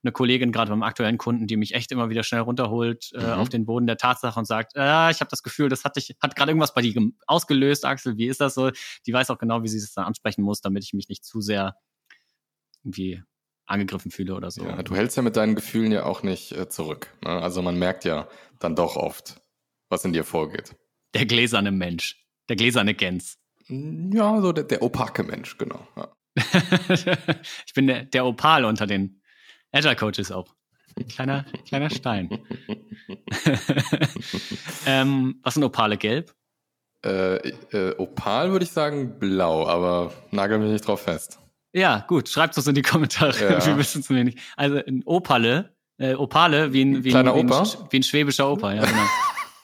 Eine 0.01 0.13
Kollegin, 0.13 0.53
gerade 0.53 0.71
beim 0.71 0.81
aktuellen 0.81 1.17
Kunden, 1.17 1.45
die 1.45 1.57
mich 1.57 1.75
echt 1.75 1.91
immer 1.91 2.09
wieder 2.09 2.23
schnell 2.23 2.39
runterholt 2.39 3.11
äh, 3.15 3.21
mhm. 3.21 3.33
auf 3.33 3.49
den 3.49 3.65
Boden 3.65 3.85
der 3.85 3.97
Tatsache 3.97 4.39
und 4.39 4.45
sagt, 4.45 4.77
äh, 4.77 5.11
ich 5.11 5.19
habe 5.19 5.27
das 5.29 5.43
Gefühl, 5.43 5.67
das 5.67 5.83
hat 5.83 5.97
dich, 5.97 6.15
hat 6.21 6.37
gerade 6.37 6.51
irgendwas 6.51 6.73
bei 6.73 6.81
dir 6.81 6.95
ausgelöst, 7.27 7.83
Axel. 7.83 8.15
Wie 8.15 8.27
ist 8.27 8.39
das 8.39 8.53
so? 8.53 8.71
Die 9.05 9.11
weiß 9.11 9.29
auch 9.29 9.37
genau, 9.37 9.61
wie 9.61 9.67
sie 9.67 9.77
es 9.77 9.93
dann 9.93 10.05
ansprechen 10.05 10.41
muss, 10.41 10.61
damit 10.61 10.85
ich 10.85 10.93
mich 10.93 11.09
nicht 11.09 11.25
zu 11.25 11.41
sehr 11.41 11.75
irgendwie 12.85 13.21
angegriffen 13.69 14.11
fühle 14.11 14.35
oder 14.35 14.51
so. 14.51 14.63
Ja, 14.63 14.81
du 14.81 14.95
hältst 14.95 15.15
ja 15.17 15.23
mit 15.23 15.35
deinen 15.35 15.55
Gefühlen 15.55 15.91
ja 15.91 16.03
auch 16.03 16.23
nicht 16.23 16.51
äh, 16.51 16.69
zurück. 16.69 17.13
Ne? 17.23 17.29
Also 17.29 17.61
man 17.61 17.77
merkt 17.77 18.05
ja 18.05 18.27
dann 18.59 18.75
doch 18.75 18.95
oft, 18.95 19.41
was 19.89 20.03
in 20.05 20.13
dir 20.13 20.23
vorgeht. 20.23 20.75
Der 21.13 21.25
gläserne 21.25 21.71
Mensch, 21.71 22.25
der 22.49 22.55
gläserne 22.55 22.93
Gens. 22.93 23.37
Ja, 23.67 24.41
so 24.41 24.51
der, 24.51 24.63
der 24.63 24.81
opake 24.81 25.23
Mensch, 25.23 25.57
genau. 25.57 25.87
Ja. 25.95 26.11
ich 27.65 27.73
bin 27.73 27.87
der, 27.87 28.05
der 28.05 28.25
Opal 28.25 28.65
unter 28.65 28.87
den 28.87 29.21
Agile 29.71 29.95
Coaches 29.95 30.31
auch. 30.31 30.55
Kleiner, 31.07 31.45
kleiner 31.67 31.89
Stein. 31.89 32.29
ähm, 34.85 35.39
was 35.43 35.53
sind 35.53 35.63
Opale? 35.63 35.97
Gelb? 35.97 36.33
Äh, 37.05 37.35
äh, 37.71 37.95
Opal 37.97 38.51
würde 38.51 38.65
ich 38.65 38.71
sagen 38.71 39.19
blau, 39.19 39.67
aber 39.67 40.11
nagel 40.31 40.59
mich 40.59 40.71
nicht 40.71 40.87
drauf 40.87 41.03
fest. 41.03 41.39
Ja, 41.73 42.05
gut, 42.07 42.29
schreibt 42.29 42.57
es 42.57 42.67
in 42.67 42.75
die 42.75 42.81
Kommentare. 42.81 43.35
Ja. 43.39 43.65
Wir 43.65 43.77
wissen 43.77 44.01
es 44.01 44.09
nicht. 44.09 44.39
Also 44.57 44.77
ein 44.77 45.03
Opale, 45.05 45.75
äh, 45.97 46.13
Opale 46.13 46.73
wie 46.73 46.81
ein, 46.81 47.03
wie, 47.03 47.15
ein, 47.15 47.25
wie, 47.25 47.29
ein, 47.29 47.49
wie 47.89 47.97
ein 47.97 48.03
schwäbischer 48.03 48.51
Opa, 48.51 48.73
ja, 48.73 48.85
genau. 48.85 49.05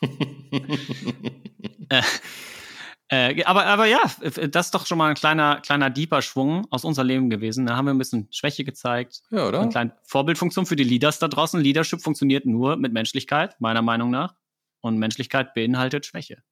äh, 1.89 2.01
äh, 3.07 3.43
aber, 3.43 3.65
aber 3.65 3.85
ja, 3.85 4.01
das 4.49 4.67
ist 4.67 4.73
doch 4.73 4.87
schon 4.87 4.97
mal 4.97 5.09
ein 5.09 5.15
kleiner, 5.15 5.61
kleiner 5.61 5.89
deeper 5.89 6.21
Schwung 6.21 6.65
aus 6.71 6.83
unserem 6.83 7.07
Leben 7.07 7.29
gewesen. 7.29 7.65
Da 7.67 7.75
haben 7.75 7.85
wir 7.85 7.93
ein 7.93 7.99
bisschen 7.99 8.27
Schwäche 8.31 8.63
gezeigt. 8.63 9.21
Ja, 9.29 9.47
oder? 9.47 9.61
Eine 9.61 9.69
kleine 9.69 9.95
Vorbildfunktion 10.05 10.65
für 10.65 10.75
die 10.75 10.83
Leaders 10.83 11.19
da 11.19 11.27
draußen. 11.27 11.59
Leadership 11.59 12.01
funktioniert 12.01 12.45
nur 12.45 12.77
mit 12.77 12.93
Menschlichkeit, 12.93 13.59
meiner 13.61 13.83
Meinung 13.83 14.09
nach. 14.09 14.35
Und 14.81 14.97
Menschlichkeit 14.97 15.53
beinhaltet 15.53 16.05
Schwäche. 16.05 16.43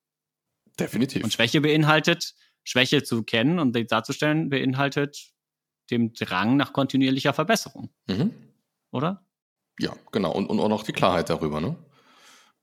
Definitiv. 0.80 1.24
Und 1.24 1.34
Schwäche 1.34 1.62
beinhaltet, 1.62 2.36
Schwäche 2.64 3.04
zu 3.04 3.24
kennen 3.24 3.60
und 3.60 3.76
darzustellen, 3.92 4.50
beinhaltet 4.50 5.33
dem 5.94 6.14
Drang 6.14 6.58
nach 6.58 6.74
kontinuierlicher 6.74 7.34
Verbesserung, 7.34 7.90
Mhm. 8.08 8.32
oder? 8.92 9.26
Ja, 9.80 9.94
genau. 10.12 10.32
Und, 10.32 10.48
und 10.48 10.60
auch 10.60 10.70
noch 10.70 10.84
die 10.84 10.92
Klarheit 10.94 11.30
darüber, 11.30 11.60
ne? 11.62 11.76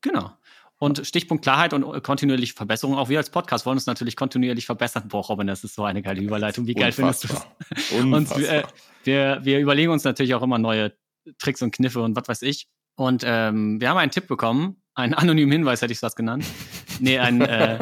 Genau. 0.01 0.31
Und 0.79 1.07
Stichpunkt 1.07 1.43
Klarheit 1.45 1.75
und 1.75 2.03
kontinuierliche 2.03 2.55
Verbesserung. 2.55 2.97
Auch 2.97 3.09
wir 3.11 3.19
als 3.19 3.29
Podcast 3.29 3.67
wollen 3.67 3.77
uns 3.77 3.85
natürlich 3.87 4.17
kontinuierlich 4.17 4.65
verbessern. 4.65 5.09
Boah, 5.09 5.23
Robin, 5.25 5.47
das 5.47 5.63
ist 5.63 5.75
so 5.75 5.85
eine 5.85 6.01
geile 6.01 6.23
Überleitung. 6.23 6.67
Wie 6.67 6.73
geil 6.75 6.93
findest 6.93 7.25
du 7.25 7.29
das? 7.29 7.47
Unfassbar. 7.93 7.99
Und 8.01 8.15
Unfassbar. 8.15 8.65
wir, 9.05 9.41
wir, 9.43 9.59
überlegen 9.59 9.91
uns 9.93 10.05
natürlich 10.05 10.35
auch 10.35 10.43
immer 10.43 10.59
neue 10.59 10.93
Tricks 11.39 11.61
und 11.61 11.73
Kniffe 11.73 12.01
und 12.01 12.17
was 12.17 12.29
weiß 12.29 12.43
ich. 12.43 12.67
Und 12.97 13.23
ähm, 13.27 13.79
wir 13.81 13.91
haben 13.91 13.99
einen 13.99 14.11
Tipp 14.11 14.27
bekommen, 14.27 14.83
einen 14.95 15.13
anonymen 15.13 15.53
Hinweis 15.53 15.83
hätte 15.83 15.93
ich 15.93 16.01
das 16.01 16.15
genannt. 16.17 16.45
Nee, 17.03 17.19
ein, 17.19 17.41
äh, 17.41 17.79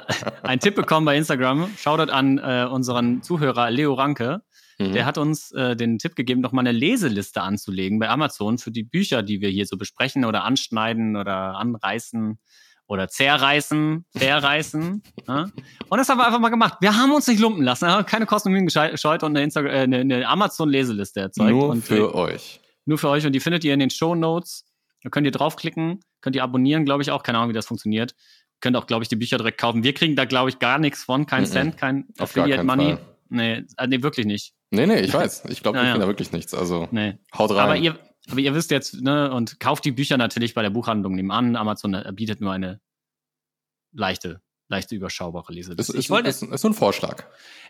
einen 0.42 0.58
Tipp 0.60 0.74
bekommen 0.76 1.04
bei 1.04 1.14
Instagram. 1.16 1.68
Shoutout 1.76 2.10
an 2.10 2.38
äh, 2.38 2.66
unseren 2.70 3.22
Zuhörer 3.22 3.70
Leo 3.70 3.92
Ranke. 3.92 4.42
Mhm. 4.78 4.92
Der 4.92 5.04
hat 5.06 5.18
uns 5.18 5.50
äh, 5.52 5.76
den 5.76 5.98
Tipp 5.98 6.16
gegeben, 6.16 6.40
noch 6.40 6.52
mal 6.52 6.60
eine 6.60 6.72
Leseliste 6.72 7.42
anzulegen 7.42 7.98
bei 7.98 8.08
Amazon 8.08 8.58
für 8.58 8.70
die 8.70 8.82
Bücher, 8.84 9.22
die 9.22 9.40
wir 9.40 9.48
hier 9.50 9.66
so 9.66 9.76
besprechen 9.76 10.24
oder 10.24 10.44
anschneiden 10.44 11.16
oder 11.16 11.56
anreißen 11.56 12.38
oder 12.86 13.08
zerreißen, 13.08 14.04
verreißen. 14.16 15.02
ne? 15.28 15.52
Und 15.88 15.98
das 15.98 16.08
haben 16.08 16.18
wir 16.18 16.26
einfach 16.26 16.40
mal 16.40 16.48
gemacht. 16.50 16.78
Wir 16.80 16.96
haben 16.96 17.12
uns 17.12 17.26
nicht 17.26 17.40
lumpen 17.40 17.62
lassen, 17.62 17.88
haben 17.88 18.06
keine 18.06 18.26
Kosten 18.26 18.48
und 18.48 18.54
Mühen 18.54 18.66
gescheut 18.66 19.22
und 19.22 19.36
eine, 19.36 19.48
äh, 19.54 19.82
eine, 19.82 19.98
eine 20.00 20.28
Amazon-Leseliste 20.28 21.20
erzeugt. 21.20 21.50
Nur 21.50 21.68
und, 21.70 21.82
für 21.84 22.10
äh, 22.10 22.14
euch. 22.14 22.60
nur 22.84 22.98
für 22.98 23.08
euch 23.08 23.24
und 23.26 23.32
die 23.32 23.40
findet 23.40 23.64
ihr 23.64 23.72
in 23.74 23.80
den 23.80 23.90
Show 23.90 24.14
Notes. 24.14 24.64
Da 25.02 25.10
könnt 25.10 25.26
ihr 25.26 25.32
draufklicken, 25.32 26.00
könnt 26.20 26.36
ihr 26.36 26.42
abonnieren, 26.42 26.84
glaube 26.84 27.02
ich 27.02 27.10
auch. 27.10 27.22
Keine 27.22 27.38
Ahnung, 27.38 27.50
wie 27.50 27.54
das 27.54 27.66
funktioniert. 27.66 28.14
Könnt 28.60 28.76
auch, 28.76 28.86
glaube 28.86 29.02
ich, 29.02 29.08
die 29.08 29.16
Bücher 29.16 29.38
direkt 29.38 29.58
kaufen. 29.58 29.82
Wir 29.82 29.94
kriegen 29.94 30.14
da, 30.14 30.24
glaube 30.24 30.50
ich, 30.50 30.58
gar 30.60 30.78
nichts 30.78 31.02
von, 31.02 31.26
kein 31.26 31.42
Mhm. 31.42 31.46
Cent, 31.46 31.76
kein 31.78 32.04
Affiliate 32.18 32.62
Money. 32.62 32.96
Fall. 32.96 33.11
Nee, 33.32 33.64
äh, 33.76 33.86
nee, 33.86 34.02
wirklich 34.02 34.26
nicht. 34.26 34.54
Nee, 34.70 34.86
nee, 34.86 35.00
ich 35.00 35.12
weiß. 35.12 35.44
Ich 35.48 35.62
glaube, 35.62 35.78
Ja, 35.78 35.84
wir 35.84 35.90
ja. 35.90 35.98
da 35.98 36.06
wirklich 36.06 36.32
nichts. 36.32 36.54
Also 36.54 36.88
Nee. 36.90 37.18
haut 37.36 37.50
rein. 37.50 37.58
Aber 37.58 37.76
ihr, 37.76 37.98
aber 38.30 38.40
ihr 38.40 38.54
wisst 38.54 38.70
jetzt, 38.70 39.00
ne, 39.02 39.32
und 39.32 39.58
kauft 39.60 39.84
die 39.84 39.92
Bücher 39.92 40.16
natürlich 40.16 40.54
bei 40.54 40.62
der 40.62 40.70
Buchhandlung 40.70 41.14
nebenan. 41.14 41.56
Amazon 41.56 41.94
äh, 41.94 42.12
bietet 42.14 42.40
nur 42.40 42.52
eine 42.52 42.80
leichte, 43.92 44.40
leichte 44.68 44.94
überschaubare 44.94 45.52
ist, 45.52 45.56
Leseliste. 45.68 45.92
ist, 45.92 45.98
ich 45.98 46.10
wollte, 46.10 46.28
ist, 46.30 46.42
ist 46.42 46.60
so 46.60 46.68
ein 46.68 46.74
Vorschlag. 46.74 47.24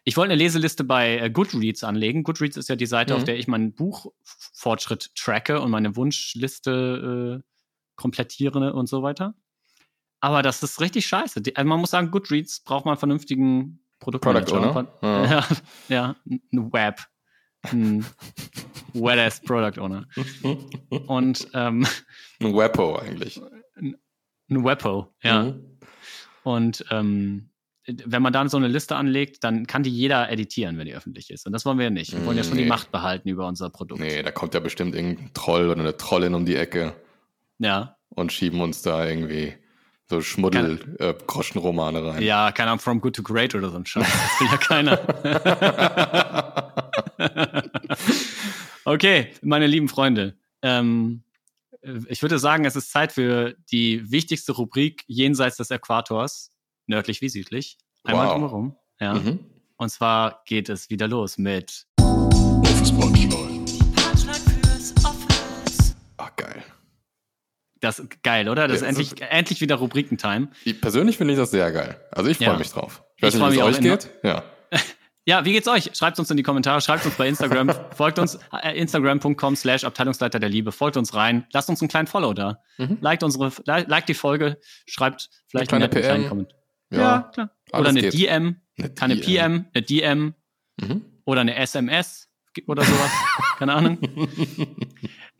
ich 0.05 0.16
wollte 0.16 0.33
eine 0.35 0.42
Leseliste 0.42 0.85
bei 0.85 1.18
äh, 1.18 1.31
Goodreads 1.31 1.85
anlegen. 1.85 2.22
Goodreads 2.22 2.57
ist 2.57 2.68
ja 2.68 2.77
die 2.77 2.87
Seite, 2.87 3.14
Mhm. 3.14 3.18
auf 3.18 3.25
der 3.25 3.37
ich 3.38 3.48
meinen 3.48 3.72
Buchfortschritt 3.75 5.14
tracke 5.16 5.61
und 5.61 5.70
meine 5.70 5.96
Wunschliste 5.96 7.42
äh, 7.42 7.48
komplettiere 7.96 8.72
und 8.72 8.88
so 8.88 9.03
weiter. 9.03 9.35
Aber 10.20 10.42
das 10.42 10.62
ist 10.62 10.81
richtig 10.81 11.07
scheiße. 11.07 11.42
Die, 11.42 11.57
also 11.57 11.68
man 11.68 11.81
muss 11.81 11.90
sagen, 11.90 12.11
Goodreads 12.12 12.61
braucht 12.61 12.85
man 12.85 12.92
einen 12.92 12.98
vernünftigen 13.01 13.82
Produktmanager. 14.02 14.60
Product 14.72 14.88
Owner? 15.02 15.02
Ja, 15.02 15.24
Ja. 15.30 15.46
ja, 15.88 16.16
ein 16.52 16.72
Web. 16.72 17.00
Ein 17.70 18.04
Wet-ass 18.92 19.40
Product 19.40 19.80
Owner. 19.80 20.06
Und 21.06 21.48
ähm, 21.54 21.86
Ein 22.40 22.54
Wepo 22.56 22.96
eigentlich. 22.96 23.40
ein 23.80 23.94
Wepo, 24.64 25.14
ja. 25.22 25.44
Mhm. 25.44 25.78
Und 26.42 26.84
ähm, 26.90 27.48
wenn 27.86 28.22
man 28.22 28.32
dann 28.32 28.48
so 28.48 28.56
eine 28.56 28.66
Liste 28.68 28.96
anlegt, 28.96 29.44
dann 29.44 29.66
kann 29.66 29.82
die 29.84 29.90
jeder 29.90 30.28
editieren, 30.30 30.76
wenn 30.78 30.86
die 30.86 30.94
öffentlich 30.94 31.30
ist. 31.30 31.46
Und 31.46 31.52
das 31.52 31.64
wollen 31.64 31.78
wir 31.78 31.84
ja 31.84 31.90
nicht. 31.90 32.12
Wir 32.12 32.24
wollen 32.26 32.36
ja 32.36 32.42
schon 32.44 32.56
die 32.56 32.64
Nee. 32.64 32.68
Macht 32.68 32.90
behalten 32.92 33.28
über 33.28 33.46
unser 33.46 33.70
Produkt. 33.70 34.00
Nee, 34.00 34.22
da 34.22 34.30
kommt 34.32 34.54
ja 34.54 34.60
bestimmt 34.60 34.94
irgendein 34.96 35.32
Troll 35.34 35.68
oder 35.70 35.80
eine 35.80 35.96
Trollin 35.96 36.34
um 36.34 36.44
die 36.44 36.56
Ecke 36.56 36.94
Ja. 37.58 37.96
und 38.08 38.32
schieben 38.32 38.60
uns 38.60 38.82
da 38.82 39.06
irgendwie 39.06 39.54
so 40.12 40.20
Schmuddel, 40.20 40.79
äh, 40.98 41.14
rein. 41.35 42.22
Ja, 42.22 42.53
keine 42.53 42.70
Ahnung, 42.70 42.81
From 42.81 43.01
Good 43.01 43.16
to 43.16 43.22
Great 43.22 43.55
oder 43.55 43.70
so 43.70 43.77
ein 43.79 43.87
Scheiß. 43.87 44.07
Das 44.07 44.40
will 44.40 44.48
ja 44.48 44.57
keiner. 44.59 45.01
okay, 48.85 49.29
meine 49.40 49.66
lieben 49.66 49.88
Freunde. 49.88 50.37
Ähm, 50.61 51.22
ich 52.09 52.20
würde 52.20 52.38
sagen, 52.38 52.66
es 52.66 52.77
ist 52.77 52.92
Zeit 52.92 53.12
für 53.12 53.57
die 53.70 54.11
wichtigste 54.11 54.53
Rubrik 54.53 55.03
jenseits 55.07 55.57
des 55.57 55.70
Äquators, 55.70 56.51
nördlich 56.87 57.22
wie 57.22 57.31
südlich. 57.31 57.79
Einmal 58.05 58.27
Wow. 58.27 58.33
drumherum. 58.35 58.77
Ja. 59.01 59.14
Mhm. 59.14 59.40
Und 59.79 59.88
zwar 59.88 60.42
geht 60.44 60.68
es 60.68 60.90
wieder 60.90 61.09
los 61.09 61.38
mit 61.38 61.87
Ach, 66.18 66.37
geil. 66.37 66.62
Das 67.83 67.99
ist 67.99 68.23
geil, 68.23 68.49
oder? 68.49 68.66
Das 68.68 68.81
Ja, 68.81 68.88
ist 68.88 68.99
endlich, 68.99 69.21
endlich 69.31 69.61
wieder 69.61 69.75
Rubrikentime. 69.77 70.49
Ich, 70.64 70.81
persönlich 70.81 71.18
finde 71.18 71.35
ich 71.35 71.38
das 71.38 71.51
sehr 71.51 71.71
geil. 71.73 72.01
Also 72.11 72.31
ich 72.31 72.38
freue 72.38 72.49
Ja. 72.49 72.57
mich 72.57 72.71
drauf. 72.71 73.03
Ich 73.16 73.23
weiß 73.25 73.35
Ich 73.35 73.40
nicht, 73.40 73.53
wie 73.53 73.59
es 73.59 73.64
euch 73.64 73.81
geht. 73.81 74.09
Ja. 74.23 74.42
Ja, 75.25 75.45
wie 75.45 75.53
geht's 75.53 75.68
euch? 75.68 75.90
Schreibt 75.95 76.18
uns 76.18 76.29
in 76.33 76.37
die 76.37 76.42
Kommentare, 76.42 76.81
schreibt 76.81 77.07
uns 77.07 77.14
bei 77.14 77.29
Instagram, 77.29 77.71
folgt 77.95 78.18
uns 78.18 78.40
äh, 78.61 78.77
instagram.com 78.77 79.55
slash 79.55 79.85
Abteilungsleiter 79.85 80.40
der 80.40 80.49
Liebe, 80.49 80.73
folgt 80.73 80.97
uns 80.97 81.14
rein, 81.14 81.47
lasst 81.53 81.68
uns 81.71 81.81
einen 81.81 81.88
kleinen 81.88 82.09
Follow 82.09 82.33
da. 82.35 82.59
Mhm. 82.77 82.99
Liked 83.01 83.23
unsere, 83.23 83.47
li- 83.64 83.85
liked 83.87 84.09
die 84.09 84.14
Folge, 84.14 84.59
schreibt 84.85 85.31
vielleicht 85.47 85.73
Eine 85.73 85.85
einen 85.85 85.90
kleine 85.92 86.07
kleinen. 86.09 86.29
Kommentar. 86.29 86.59
Ja, 86.90 87.31
klar. 87.33 87.51
alles 87.71 87.81
Oder 87.81 87.88
eine 87.90 88.01
geht. 88.01 88.14
DM, 88.14 88.57
Eine 88.77 88.95
keine 88.95 89.14
DM. 89.14 89.25
PM, 89.25 89.66
eine 89.73 89.83
DM 89.85 90.35
Mhm. 90.81 91.05
oder 91.25 91.42
eine 91.42 91.55
SMS 91.55 92.29
oder 92.66 92.83
sowas. 92.83 93.11
Keine 93.59 93.75
Ahnung. 93.75 93.99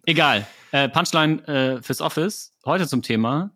Egal. 0.05 0.45
Äh, 0.73 0.89
Punchline 0.89 1.47
äh, 1.47 1.81
fürs 1.81 2.01
Office. 2.01 2.53
Heute 2.67 2.89
zum 2.89 3.03
Thema 3.03 3.53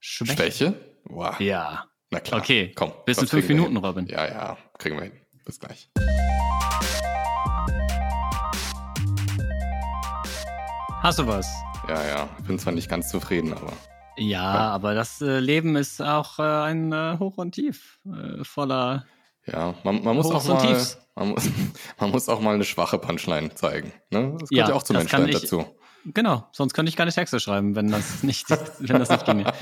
Schwäche. 0.00 0.34
Schwäche? 0.34 0.74
Wow. 1.04 1.38
Ja. 1.38 1.84
Na 2.10 2.20
klar. 2.20 2.40
Okay. 2.40 2.72
Komm. 2.74 2.92
Bis 3.04 3.18
in 3.18 3.26
fünf 3.26 3.46
Minuten. 3.46 3.76
Robin. 3.76 4.06
Ja, 4.06 4.26
ja. 4.26 4.56
Kriegen 4.78 4.96
wir 4.96 5.04
hin. 5.04 5.12
Bis 5.44 5.60
gleich. 5.60 5.90
Hast 11.02 11.18
du 11.18 11.26
was? 11.26 11.46
Ja, 11.88 12.06
ja. 12.06 12.28
Bin 12.46 12.58
zwar 12.58 12.72
nicht 12.72 12.88
ganz 12.88 13.10
zufrieden, 13.10 13.52
aber. 13.52 13.74
Ja, 14.16 14.70
aber 14.70 14.94
das 14.94 15.20
äh, 15.20 15.40
Leben 15.40 15.76
ist 15.76 16.00
auch 16.00 16.38
äh, 16.38 16.42
ein 16.42 16.90
äh, 16.90 17.18
Hoch 17.18 17.36
und 17.36 17.52
Tief 17.52 18.00
äh, 18.06 18.42
voller. 18.44 19.04
Ja, 19.46 19.74
man, 19.84 20.02
man 20.02 20.16
muss 20.16 20.26
Hochs 20.26 20.48
auch 20.48 20.62
mal, 20.62 20.86
man 21.14 21.28
muss, 21.30 21.48
man 21.98 22.10
muss 22.10 22.28
auch 22.28 22.40
mal 22.40 22.54
eine 22.54 22.64
schwache 22.64 22.98
Punchline 22.98 23.54
zeigen. 23.54 23.92
Ne? 24.10 24.36
Das 24.38 24.48
gehört 24.48 24.50
Ja, 24.50 24.68
ja, 24.68 24.74
auch 24.74 24.82
zum 24.82 24.96
Menschsein 24.96 25.30
dazu. 25.30 25.64
Genau, 26.06 26.46
sonst 26.52 26.74
könnte 26.74 26.88
ich 26.90 26.96
keine 26.96 27.12
Texte 27.12 27.40
schreiben, 27.40 27.74
wenn 27.74 27.90
das 27.90 28.22
nicht, 28.22 28.48
wenn 28.50 28.98
das 28.98 29.10
nicht 29.10 29.24
ginge. 29.24 29.52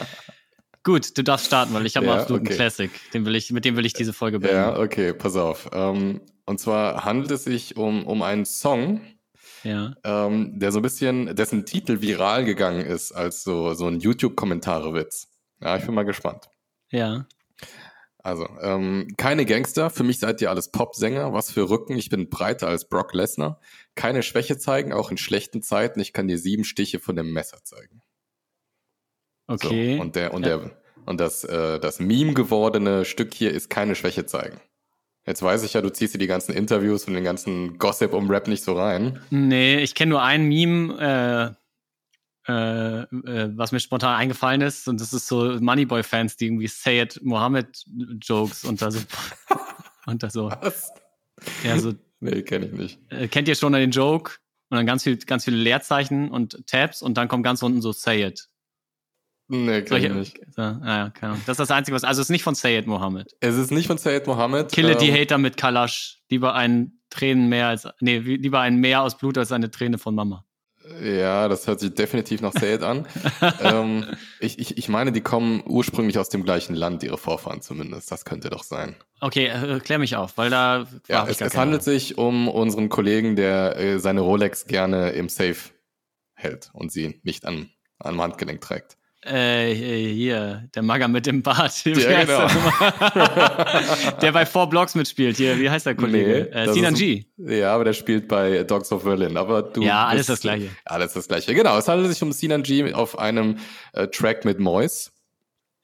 Gut, 0.83 1.17
du 1.17 1.25
darfst 1.25 1.47
starten, 1.47 1.73
weil 1.73 1.87
ich 1.87 1.97
habe 1.97 2.05
Ja, 2.07 2.13
einen 2.13 2.21
absoluten 2.23 2.47
okay. 2.47 2.57
Classic. 2.57 2.91
Den 3.13 3.25
will 3.25 3.35
ich, 3.35 3.51
mit 3.51 3.65
dem 3.65 3.77
will 3.77 3.87
ich 3.87 3.95
diese 3.95 4.13
Folge 4.13 4.39
beenden. 4.41 4.57
Ja, 4.57 4.79
okay, 4.79 5.15
pass 5.15 5.37
auf. 5.37 5.71
Ähm, 5.73 6.21
und 6.45 6.61
zwar 6.61 7.05
handelt 7.07 7.31
es 7.31 7.45
sich 7.45 7.77
um, 7.79 8.07
um 8.07 8.21
einen 8.21 8.45
Song, 8.45 9.01
Ja. 9.63 9.95
ähm, 10.05 10.59
der 10.59 10.73
so 10.73 10.81
ein 10.81 10.83
bisschen, 10.83 11.35
dessen 11.35 11.65
Titel 11.65 12.03
viral 12.03 12.45
gegangen 12.45 12.85
ist 12.85 13.13
als 13.13 13.43
so, 13.45 13.73
so 13.73 13.87
ein 13.87 13.99
YouTube-Kommentare-Witz. 14.01 15.29
Ja, 15.63 15.77
ich 15.79 15.87
bin 15.87 15.95
mal 15.95 16.05
gespannt. 16.05 16.51
Ja. 16.91 17.25
Also, 18.25 18.49
ähm, 18.63 19.09
keine 19.19 19.45
Gangster, 19.45 19.91
für 19.91 20.03
mich 20.03 20.19
seid 20.19 20.41
ihr 20.41 20.49
alles 20.49 20.71
Popsänger, 20.71 21.35
was 21.35 21.51
für 21.51 21.69
Rücken, 21.69 21.95
ich 21.99 22.09
bin 22.09 22.31
breiter 22.31 22.69
als 22.69 22.89
Brock 22.89 23.13
Lesnar. 23.13 23.61
Keine 23.97 24.23
Schwäche 24.23 24.57
zeigen, 24.57 24.95
auch 24.95 25.11
in 25.11 25.19
schlechten 25.19 25.61
Zeiten, 25.61 26.01
ich 26.01 26.15
kann 26.15 26.27
dir 26.27 26.39
sieben 26.39 26.65
Stiche 26.65 27.01
von 27.01 27.17
dem 27.17 27.35
Messer 27.35 27.59
zeigen. 27.63 28.01
Okay. 29.47 29.97
So, 29.97 30.03
und 30.03 30.17
der, 30.17 30.33
und 30.33 30.47
Ja. 30.47 30.57
der, 30.57 30.71
und 31.05 31.21
das, 31.21 31.45
äh, 31.45 31.79
das 31.79 32.01
Meme 32.01 32.33
gewordene 32.33 33.05
Stück 33.05 33.35
hier 33.35 33.51
ist 33.51 33.69
keine 33.69 33.95
Schwäche 33.95 34.25
zeigen. 34.25 34.59
Jetzt 35.27 35.43
weiß 35.43 35.63
ich 35.63 35.75
ja, 35.75 35.83
du 35.83 35.91
ziehst 35.91 36.15
dir 36.15 36.19
die 36.19 36.27
ganzen 36.27 36.55
Interviews 36.55 37.05
und 37.07 37.13
den 37.13 37.25
ganzen 37.25 37.77
Gossip 37.79 38.15
um 38.15 38.31
Rap 38.31 38.49
nicht 38.49 38.65
so 38.65 38.73
rein. 38.73 39.21
Nee, 39.29 39.81
ich 39.81 39.95
kenne 39.95 40.11
nur 40.11 40.23
ein 40.23 40.45
Meme, 40.49 41.55
äh, 41.55 41.64
äh, 42.47 43.01
äh, 43.03 43.51
was 43.57 43.73
mir 43.73 43.81
spontan 43.81 44.17
eingefallen 44.17 44.61
ist. 44.61 44.89
Und 44.89 45.01
das 45.01 45.13
ist 45.13 45.27
so 45.27 45.59
Moneyboy-Fans, 45.61 46.37
die 46.37 46.47
irgendwie 46.47 46.67
Say 46.67 47.03
It 47.03 47.21
Mohammed-Jokes 47.23 48.65
unter 48.65 48.91
so. 48.91 49.01
unter 50.07 50.31
so. 50.31 50.51
Was? 50.61 50.93
Ja, 51.65 51.79
so. 51.79 51.95
Nee, 52.21 52.43
kenne 52.43 52.67
ich 52.67 52.73
nicht. 52.73 52.99
Äh, 53.11 53.29
kennt 53.29 53.49
ihr 53.49 53.55
schon 53.55 53.73
den 53.73 53.91
Joke? 53.91 54.33
Und 54.71 54.79
dann 54.79 54.87
ganz, 54.87 55.05
viel, 55.05 55.17
ganz 55.19 55.45
viele 55.45 55.57
Leerzeichen 55.57 56.31
und 56.31 56.67
Tabs 56.67 57.03
und 57.03 57.17
dann 57.17 57.29
kommt 57.29 57.45
ganz 57.45 57.63
unten 57.63 57.81
so 57.83 57.93
Say 57.93 58.27
It. 58.27 58.49
Nee, 59.49 59.83
kenn 59.83 59.89
Solche, 59.89 60.07
ich 60.09 60.15
nicht. 60.15 60.41
So, 60.55 60.63
ah, 60.63 60.81
ja, 60.83 61.11
keine 61.11 61.33
Ahnung. 61.33 61.43
Das 61.47 61.55
ist 61.55 61.61
das 61.61 61.71
Einzige, 61.71 61.95
was. 61.95 62.05
Also, 62.05 62.23
es 62.23 62.27
ist 62.27 62.31
nicht 62.31 62.43
von 62.43 62.55
Sayed 62.55 62.87
Mohammed. 62.87 63.37
Es 63.41 63.57
ist 63.57 63.71
nicht 63.71 63.87
von 63.87 63.99
Said 63.99 64.27
Mohammed. 64.27 64.73
Kille 64.73 64.97
die 64.97 65.11
ähm, 65.11 65.21
Hater 65.21 65.39
mit 65.39 65.57
Kalash. 65.59 66.23
Lieber 66.31 66.55
ein 66.55 67.01
Tränen 67.11 67.49
mehr 67.49 67.69
als. 67.69 67.87
Nee, 68.01 68.19
lieber 68.19 68.61
ein 68.61 68.77
Meer 68.77 69.03
aus 69.03 69.19
Blut 69.19 69.37
als 69.37 69.53
eine 69.53 69.71
Träne 69.71 69.99
von 69.99 70.15
Mama. 70.15 70.47
Ja, 71.03 71.49
das 71.49 71.67
hört 71.67 71.81
sich 71.81 71.95
definitiv 71.95 72.41
nach 72.41 72.53
Said 72.53 72.83
an. 72.83 73.07
ähm, 73.61 74.07
ich, 74.41 74.59
ich, 74.59 74.77
ich 74.77 74.89
meine, 74.89 75.13
die 75.13 75.23
kommen 75.23 75.63
ursprünglich 75.67 76.19
aus 76.19 76.29
dem 76.29 76.45
gleichen 76.45 76.75
Land, 76.75 77.03
ihre 77.03 77.19
Vorfahren 77.19 77.63
zumindest. 77.63 78.13
Das 78.13 78.25
könnte 78.25 78.51
doch 78.51 78.63
sein. 78.63 78.95
Okay, 79.21 79.47
äh, 79.47 79.81
klär 79.81 79.99
mich 79.99 80.17
auf, 80.17 80.37
weil 80.37 80.51
da. 80.51 80.87
Ja, 81.09 81.27
es, 81.27 81.41
es 81.41 81.57
handelt 81.57 81.83
sich 81.83 82.19
um 82.19 82.49
unseren 82.49 82.89
Kollegen, 82.89 83.37
der 83.37 83.77
äh, 83.77 83.99
seine 83.99 84.21
Rolex 84.21 84.67
gerne 84.67 85.11
im 85.11 85.29
Safe 85.29 85.57
hält 86.35 86.71
und 86.75 86.93
sie 86.93 87.21
nicht 87.23 87.47
an, 87.47 87.71
am 87.99 88.21
Handgelenk 88.21 88.61
trägt. 88.61 88.99
Äh, 89.27 89.75
hier, 89.75 90.69
der 90.75 90.83
Magger 90.83 91.09
mit 91.09 91.27
dem 91.27 91.43
Bart. 91.43 91.85
Ja, 91.85 92.25
genau. 92.25 92.47
der 94.21 94.33
bei 94.33 94.45
Four 94.47 94.69
Blocks 94.69 94.95
mitspielt. 94.95 95.37
Hier, 95.37 95.59
wie 95.59 95.71
heißt 95.71 95.87
der 95.87 95.95
Kollege? 95.95 96.51
äh, 96.53 96.67
das 96.67 96.75
Sinan 96.75 96.95
G. 96.95 97.25
Ja, 97.39 97.75
aber 97.75 97.85
der 97.85 97.93
spielt 97.95 98.29
bei 98.29 98.65
Dogs 98.65 98.93
of 98.93 99.05
Berlin. 99.05 99.37
Aber 99.37 99.63
du 99.63 99.83
Ja, 99.83 100.07
alles 100.07 100.21
bist- 100.27 100.29
das 100.31 100.41
Gleiche. 100.41 100.69
Alles 100.85 101.13
das 101.15 101.29
Gleiche. 101.29 101.55
Genau, 101.55 101.77
es 101.79 101.89
handelt 101.89 102.11
sich 102.13 102.23
um 102.23 102.33
Sinan 102.33 102.63
G 102.63 102.93
auf 102.93 103.19
einem 103.19 103.57
äh, 103.93 104.09
Track 104.09 104.45
mit 104.45 104.59
Mois. 104.61 105.11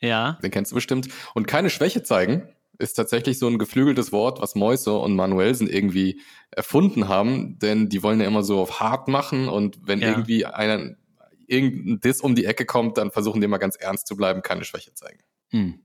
Ja. 0.01 0.39
Den 0.43 0.51
kennst 0.51 0.73
du 0.73 0.75
bestimmt. 0.77 1.09
Und 1.35 1.47
keine 1.47 1.71
Schwäche 1.71 2.03
zeigen 2.03 2.49
ist 2.79 2.95
tatsächlich 2.95 3.39
so 3.39 3.47
ein 3.47 3.59
geflügeltes 3.59 4.11
Wort, 4.11 4.41
was 4.41 4.55
Moise 4.55 4.95
und 4.95 5.15
Manuelsen 5.15 5.69
irgendwie 5.69 6.21
erfunden 6.51 7.09
haben, 7.09 7.59
denn 7.59 7.91
die 7.91 8.03
wollen 8.03 8.21
ja 8.21 8.27
immer 8.27 8.43
so 8.43 8.59
auf 8.61 8.81
hart 8.81 9.07
machen 9.09 9.49
und 9.51 9.77
wenn 9.87 10.01
Ja. 10.01 10.09
irgendwie 10.09 10.47
einer 10.47 10.95
irgendein 11.51 12.01
Diss 12.01 12.21
um 12.21 12.35
die 12.35 12.45
Ecke 12.47 12.65
kommt, 12.67 12.97
dann 12.99 13.11
versuchen 13.11 13.41
die 13.41 13.45
immer 13.47 13.59
ganz 13.59 13.77
ernst 13.77 14.07
zu 14.07 14.17
bleiben, 14.17 14.43
keine 14.43 14.65
Schwäche 14.65 14.95
zeigen. 14.95 15.21
Hm. 15.51 15.81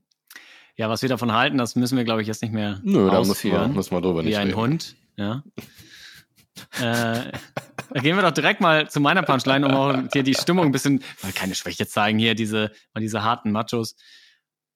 Ja, 0.76 0.88
was 0.90 1.02
wir 1.02 1.08
davon 1.08 1.32
halten, 1.32 1.58
das 1.58 1.74
müssen 1.76 1.96
wir, 1.96 2.04
glaube 2.04 2.20
ich, 2.22 2.28
jetzt 2.28 2.42
nicht 2.42 2.52
mehr 2.52 2.80
Nö, 2.82 2.92
da 3.10 3.18
müssen 3.18 3.44
wir, 3.50 3.54
ausführen. 3.54 3.74
müssen 3.74 3.90
wir 3.92 4.00
drüber 4.00 4.22
wie 4.22 4.26
nicht 4.26 4.36
ein 4.38 4.48
reden. 4.48 4.56
Hund, 4.60 4.96
ja. 5.16 5.42
äh, 6.80 7.32
da 7.92 8.00
gehen 8.00 8.16
wir 8.16 8.22
doch 8.22 8.30
direkt 8.32 8.60
mal 8.60 8.88
zu 8.88 9.00
meiner 9.00 9.22
Punchline, 9.22 9.66
um 9.66 9.74
auch 9.74 9.96
hier 10.12 10.22
die 10.22 10.34
Stimmung 10.34 10.66
ein 10.66 10.72
bisschen, 10.72 11.02
weil 11.22 11.32
keine 11.32 11.54
Schwäche 11.54 11.86
zeigen 11.86 12.18
hier, 12.18 12.34
diese, 12.34 12.72
mal 12.94 13.00
diese 13.00 13.22
harten 13.22 13.52
Machos. 13.52 13.96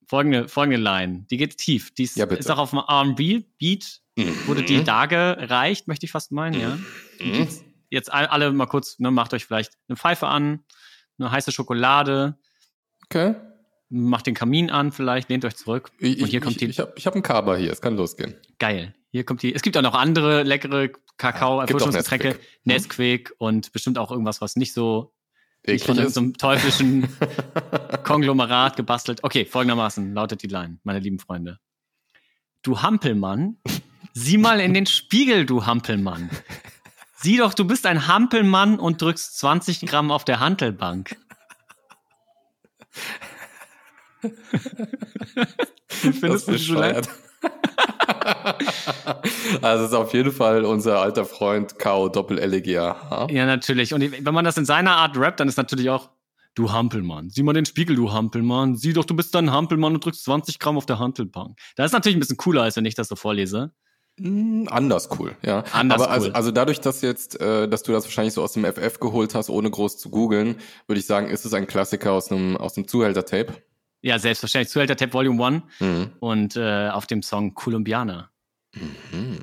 Folgende, 0.07 0.49
folgende 0.49 0.79
Line, 0.79 1.27
die 1.31 1.37
geht 1.37 1.57
tief. 1.59 1.93
Die 1.95 2.03
ist, 2.03 2.17
Ja, 2.17 2.25
ist 2.27 2.51
auch 2.51 2.59
auf 2.59 2.71
dem 2.71 2.81
R&B-Beat, 2.81 4.01
wurde 4.47 4.65
die 4.65 4.83
da 4.83 5.07
gereicht, 5.07 5.87
möchte 5.87 6.05
ich 6.05 6.13
fast 6.13 6.33
meinen, 6.33 6.61
ja. 6.61 6.79
Mhm. 7.21 7.47
Jetzt 7.91 8.13
all- 8.13 8.27
alle 8.27 8.51
mal 8.53 8.67
kurz, 8.67 8.99
ne, 8.99 9.11
macht 9.11 9.35
euch 9.35 9.45
vielleicht 9.45 9.73
eine 9.89 9.97
Pfeife 9.97 10.27
an, 10.27 10.65
eine 11.21 11.31
heiße 11.31 11.53
Schokolade, 11.53 12.37
Okay. 13.07 13.35
macht 13.89 14.27
den 14.27 14.35
Kamin 14.35 14.71
an 14.71 14.93
vielleicht, 14.93 15.29
lehnt 15.29 15.45
euch 15.45 15.57
zurück. 15.57 15.91
Ich, 15.99 16.23
und 16.23 16.29
hier 16.29 16.41
kommt 16.41 16.53
ich, 16.53 16.59
die, 16.59 16.67
ich 16.67 16.79
habe 16.81 16.93
ich 16.97 17.07
hab 17.07 17.15
einen 17.15 17.23
Kaba 17.23 17.57
hier, 17.57 17.73
es 17.73 17.81
kann 17.81 17.97
losgehen. 17.97 18.35
Geil. 18.59 18.95
Hier 19.13 19.25
kommt 19.25 19.43
die. 19.43 19.53
Es 19.53 19.63
gibt 19.63 19.77
auch 19.77 19.83
noch 19.83 19.95
andere 19.95 20.45
leckere 20.45 20.91
Kakao, 21.17 21.59
Ja, 21.61 21.67
gibt 21.67 21.83
auch 21.83 21.87
Erfrischungsgetränke, 21.87 22.39
Nesquik. 22.65 23.29
Nesquik 23.29 23.35
und 23.39 23.73
bestimmt 23.73 23.99
auch 23.99 24.11
irgendwas, 24.13 24.41
was 24.41 24.55
nicht 24.57 24.73
so 24.73 25.13
nicht 25.67 25.85
von 25.85 26.09
so 26.09 26.21
einem 26.21 26.35
teuflischen 26.39 27.09
Konglomerat 28.05 28.77
gebastelt. 28.77 29.25
Okay, 29.25 29.45
folgendermaßen 29.45 30.15
lautet 30.15 30.43
die 30.43 30.47
Line, 30.47 30.79
meine 30.85 31.01
lieben 31.01 31.19
Freunde. 31.19 31.59
Du 32.63 32.81
Hampelmann, 32.83 33.57
sieh 34.15 34.39
mal 34.39 34.61
in 34.61 34.75
den 34.75 34.87
Spiegel, 34.87 35.45
du 35.45 35.67
Hampelmann. 35.67 36.31
Sieh 37.23 37.37
doch, 37.37 37.53
du 37.53 37.67
bist 37.67 37.85
ein 37.85 38.07
Hampelmann 38.07 38.79
und 38.79 39.03
drückst 39.03 39.39
20 39.39 39.83
Gramm 39.83 40.11
auf 40.11 40.25
der 40.25 40.41
Hantelbank. 40.41 41.17
Findest 45.89 46.49
du 46.49 46.53
diese 46.53 46.75
Line? 46.75 46.95
bescheuert. 46.95 47.09
also 49.63 49.85
es 49.85 49.91
ist 49.91 49.97
auf 49.97 50.15
jeden 50.15 50.33
Fall 50.33 50.65
unser 50.65 51.01
alter 51.01 51.27
Freund 51.27 51.79
K.O. 51.79 52.09
Doppel-L-E-G-A. 52.09 53.29
Ja, 53.31 53.47
natürlich. 53.47 53.93
Und 53.93 54.25
wenn 54.25 54.35
man 54.35 54.45
das 54.45 54.57
in 54.57 54.65
seiner 54.65 54.97
Art 54.97 55.19
rappt, 55.19 55.41
dann 55.41 55.49
ist 55.49 55.59
natürlich 55.59 55.91
auch, 55.91 56.09
du 56.55 56.73
Hampelmann, 56.73 57.29
sieh 57.29 57.43
mal 57.43 57.53
den 57.53 57.67
Spiegel, 57.67 57.97
du 57.97 58.13
Hampelmann. 58.13 58.77
Sieh 58.77 58.95
doch, 58.95 59.05
du 59.05 59.15
bist 59.15 59.35
dann 59.35 59.53
Hampelmann 59.53 59.95
und 59.95 60.05
drückst 60.05 60.25
20 60.25 60.59
Gramm 60.59 60.79
auf 60.79 60.87
der 60.87 60.99
Hantelbank. 60.99 61.59
Das 61.77 61.87
ist 61.87 61.93
natürlich 61.93 62.17
ein 62.17 62.21
bisschen 62.21 62.39
cooler, 62.39 62.63
als 62.63 62.77
wenn 62.77 62.87
ich 62.87 62.95
das 62.95 63.09
so 63.09 63.17
vorlese. 63.17 63.75
Mm, 64.19 64.67
Anders 64.69 65.09
cool, 65.19 65.35
ja. 65.43 65.65
Anders 65.73 66.01
Aber 66.03 66.11
also, 66.11 66.27
cool. 66.29 66.33
also 66.35 66.51
dadurch, 66.51 66.81
dass 66.81 67.01
jetzt, 67.01 67.41
äh, 67.41 67.69
dass 67.69 67.83
du 67.83 67.93
das 67.93 68.05
wahrscheinlich 68.05 68.35
so 68.35 68.43
aus 68.43 68.53
dem 68.53 68.65
FF 68.65 69.01
geholt 69.01 69.35
hast, 69.35 69.49
ohne 69.51 69.71
groß 69.71 69.99
zu 69.99 70.11
googeln, 70.11 70.57
würde 70.87 71.01
ich 71.01 71.07
sagen, 71.07 71.29
ist 71.29 71.45
es 71.45 71.55
ein 71.55 71.67
Klassiker 71.67 72.13
aus 72.13 72.31
einem 72.31 72.57
aus 72.57 72.75
dem 72.75 72.87
Zuhälter-Tape. 72.87 73.55
Ja, 74.03 74.19
selbstverständlich. 74.19 74.71
Zuhälter 74.71 74.97
Tape 74.97 75.13
Volume 75.13 75.45
1 75.45 75.63
Mhm. 75.81 76.11
und 76.21 76.57
äh, 76.57 76.89
auf 76.91 77.07
dem 77.07 77.23
Song 77.23 77.55
Columbiana. 77.55 78.31
Mhm. 78.75 79.39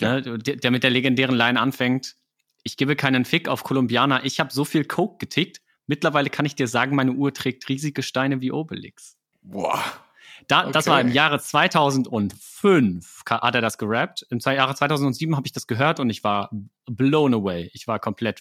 Ja. 0.00 0.20
der, 0.20 0.38
der 0.38 0.70
mit 0.70 0.82
der 0.82 0.90
legendären 0.90 1.34
Line 1.36 1.60
anfängt. 1.60 2.16
Ich 2.64 2.76
gebe 2.76 2.96
keinen 2.96 3.24
Fick 3.24 3.48
auf 3.48 3.62
Columbiana. 3.64 4.24
Ich 4.24 4.40
habe 4.40 4.52
so 4.52 4.64
viel 4.64 4.84
Coke 4.84 5.18
getickt. 5.18 5.60
Mittlerweile 5.86 6.30
kann 6.30 6.44
ich 6.46 6.54
dir 6.54 6.66
sagen, 6.68 6.94
meine 6.96 7.12
Uhr 7.12 7.32
trägt 7.34 7.68
riesige 7.68 8.02
Steine 8.02 8.40
wie 8.40 8.52
Obelix. 8.52 9.16
Boah. 9.42 9.82
Da, 10.48 10.70
Das 10.70 10.86
Okay. 10.86 10.90
war 10.94 11.00
im 11.00 11.12
Jahre 11.12 11.38
2005 11.40 13.24
ka- 13.24 13.40
hat 13.42 13.54
er 13.54 13.60
das 13.60 13.78
gerappt. 13.78 14.26
Im 14.30 14.38
Jahre 14.38 14.74
2007 14.74 15.36
habe 15.36 15.46
ich 15.46 15.52
das 15.52 15.66
gehört 15.66 16.00
und 16.00 16.10
ich 16.10 16.24
war 16.24 16.50
blown 16.86 17.34
away. 17.34 17.70
Ich 17.72 17.86
war 17.86 17.98
komplett. 17.98 18.40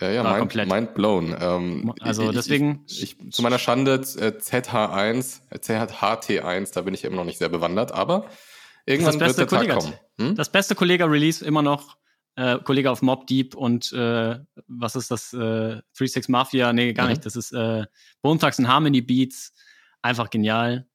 Ja, 0.00 0.10
ja, 0.10 0.22
mind, 0.24 0.38
komplett. 0.38 0.68
mind 0.68 0.94
blown. 0.94 1.36
Ähm, 1.40 1.94
Also 2.00 2.24
ich- 2.30 2.34
deswegen- 2.36 2.84
Ich, 2.88 3.02
ich, 3.20 3.32
zu 3.32 3.42
meiner 3.42 3.58
Schande, 3.60 3.94
äh, 3.94 4.38
ZH1, 4.38 5.42
äh, 5.50 5.58
ZHT1, 5.60 6.72
da 6.72 6.80
bin 6.82 6.94
ich 6.94 7.04
immer 7.04 7.16
noch 7.16 7.24
nicht 7.24 7.38
sehr 7.38 7.48
bewandert, 7.48 7.92
aber 7.92 8.26
irgendwann 8.86 9.18
Das 9.18 9.28
wird 9.36 9.38
der 9.38 9.44
beste 9.44 9.46
Tag 9.46 9.58
Kollege. 9.60 9.74
kommen. 10.18 10.28
Hm? 10.30 10.34
Das 10.36 10.50
beste 10.50 10.74
Kollega-Release 10.74 11.44
immer 11.44 11.62
noch. 11.62 11.96
Äh, 12.36 12.58
Kollege 12.64 12.90
auf 12.90 13.00
Mob 13.02 13.28
Deep 13.28 13.54
und 13.54 13.92
äh, 13.92 14.40
was 14.66 14.96
ist 14.96 15.12
das? 15.12 15.32
Äh, 15.32 15.80
36 15.92 16.28
Mafia? 16.28 16.72
Nee, 16.72 16.92
gar 16.92 17.04
Mhm. 17.04 17.10
nicht. 17.12 17.24
Das 17.24 17.36
ist 17.36 17.52
äh, 17.52 17.84
Bone 18.22 18.40
Thugs 18.40 18.58
and 18.58 18.66
Harmony 18.66 19.00
Beats. 19.00 19.52
Einfach 20.02 20.28
genial. 20.28 20.88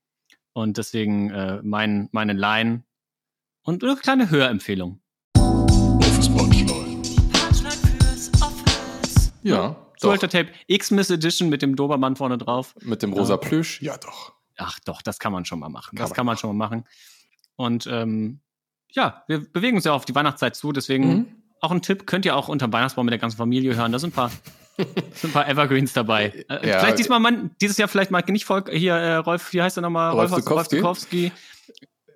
Und 0.54 0.78
deswegen 0.78 1.30
äh, 1.30 1.60
mein, 1.64 2.10
meine 2.12 2.34
Line. 2.34 2.84
Und 3.64 3.84
eine 3.84 3.96
kleine 3.96 4.30
Hörempfehlung. 4.30 5.02
Ja, 9.44 9.76
So 9.98 10.08
doch. 10.08 10.12
alter 10.14 10.30
Tape. 10.30 10.50
X-Miss 10.68 11.10
Edition 11.10 11.50
mit 11.50 11.62
dem 11.62 11.76
Dobermann 11.76 12.16
vorne 12.16 12.38
drauf. 12.38 12.76
Mit 12.82 13.02
dem 13.02 13.14
rosa 13.14 13.38
Plüsch? 13.38 13.82
Ja, 13.82 13.98
doch. 13.98 14.34
Ach 14.58 14.78
doch, 14.86 15.02
das 15.02 15.20
kann 15.20 15.32
man 15.32 15.46
schon 15.46 15.60
mal 15.60 15.70
machen. 15.70 15.96
Kann 15.96 16.04
das 16.04 16.10
man 16.10 16.16
kann 16.16 16.26
man 16.26 16.38
schon 16.38 16.56
mal 16.56 16.68
machen. 16.68 16.86
Und 17.56 17.88
ähm, 17.88 18.42
ja, 18.92 19.24
wir 19.28 19.40
bewegen 19.52 19.78
uns 19.78 19.86
ja 19.86 19.94
auf 19.94 20.06
die 20.06 20.16
Weihnachtszeit 20.16 20.56
zu, 20.56 20.72
deswegen 20.72 21.08
Mhm. 21.08 21.28
auch 21.62 21.72
ein 21.72 21.82
Tipp, 21.82 22.06
könnt 22.08 22.26
ihr 22.26 22.36
auch 22.36 22.50
unter 22.50 22.72
Weihnachtsbaum 22.72 23.06
mit 23.06 23.12
der 23.14 23.20
ganzen 23.20 23.38
Familie 23.38 23.76
hören. 23.76 23.92
Da 23.92 24.00
sind 24.00 24.10
ein 24.12 24.14
paar, 24.16 24.32
sind 25.14 25.30
ein 25.30 25.32
paar 25.32 25.48
Evergreens 25.48 25.94
dabei. 25.94 26.46
Äh, 26.50 26.68
Ja. 26.68 26.80
vielleicht 26.80 27.00
diesmal 27.00 27.20
mal, 27.20 27.50
dieses 27.62 27.78
Jahr 27.78 27.88
vielleicht 27.88 28.12
mal 28.12 28.24
nicht 28.28 28.46
Volk, 28.46 28.70
hier, 28.72 28.94
äh, 28.94 29.16
Rolf, 29.16 29.52
wie 29.54 29.62
heißt 29.62 29.78
er 29.78 29.82
nochmal? 29.82 30.12
Rolf 30.12 30.32
Rolf 30.50 30.68
Zukowski? 30.70 31.32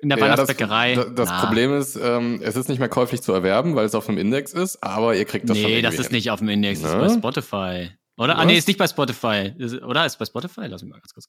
In 0.01 0.09
der 0.09 0.17
Ja, 0.17 0.27
das, 0.27 0.37
Weihnachtsbäckerei. 0.39 0.95
das, 0.95 1.05
das 1.15 1.29
Na, 1.29 1.45
Problem 1.45 1.73
ist, 1.77 1.95
ähm, 1.95 2.41
es 2.43 2.55
ist 2.57 2.67
nicht 2.67 2.79
mehr 2.79 2.89
käuflich 2.89 3.21
zu 3.21 3.31
erwerben, 3.31 3.75
weil 3.75 3.85
es 3.85 3.95
auf 3.95 4.05
dem 4.07 4.17
Index 4.17 4.51
ist, 4.51 4.83
aber 4.83 5.15
ihr 5.15 5.23
kriegt 5.25 5.49
das 5.49 5.57
schon 5.57 5.69
Nee, 5.71 5.81
das 5.81 5.95
ist 5.95 6.07
hin. 6.07 6.15
nicht 6.15 6.29
auf 6.31 6.39
dem 6.39 6.49
Index, 6.49 6.81
das 6.81 6.91
ist 6.91 6.97
Ne? 6.97 7.03
bei 7.07 7.13
Spotify. 7.13 7.91
Oder? 8.17 8.35
Ah, 8.35 8.39
Was? 8.39 8.45
nee, 8.47 8.57
ist 8.57 8.67
nicht 8.67 8.77
bei 8.77 8.87
Spotify. 8.87 9.53
Ist, 9.57 9.81
oder? 9.81 10.05
Ist 10.05 10.17
bei 10.17 10.25
Spotify? 10.25 10.65
Lass 10.67 10.81
mich 10.83 10.91
mal 10.91 10.99
ganz 10.99 11.13
kurz. 11.13 11.27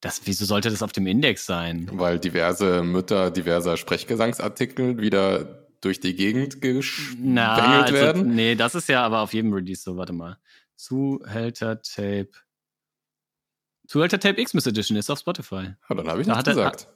Das, 0.00 0.22
wieso 0.24 0.44
sollte 0.44 0.70
das 0.70 0.82
auf 0.82 0.92
dem 0.92 1.06
Index 1.06 1.46
sein? 1.46 1.88
Weil 1.92 2.18
diverse 2.18 2.82
Mütter 2.82 3.30
diverser 3.30 3.76
Sprechgesangsartikel 3.76 4.98
wieder 4.98 5.63
durch 5.84 6.00
die 6.00 6.14
Gegend 6.16 6.60
gespengelt 6.60 7.34
Na, 7.34 7.82
also, 7.82 7.94
werden. 7.94 8.34
nee, 8.34 8.54
das 8.54 8.74
ist 8.74 8.88
ja 8.88 9.04
aber 9.04 9.20
auf 9.20 9.32
jedem 9.34 9.52
Release 9.52 9.82
so. 9.82 9.96
Warte 9.96 10.12
mal. 10.12 10.38
Zuhälter-Tape. 10.76 12.30
Zuhälter-Tape 13.86 14.42
Xmas 14.42 14.66
Edition 14.66 14.96
ist 14.96 15.10
auf 15.10 15.18
Spotify. 15.18 15.74
Ja, 15.88 15.94
dann 15.96 16.08
habe 16.08 16.20
ich 16.20 16.26
Da 16.26 16.34
nichts 16.34 16.38
hat 16.38 16.46
er- 16.48 16.54
gesagt. 16.54 16.88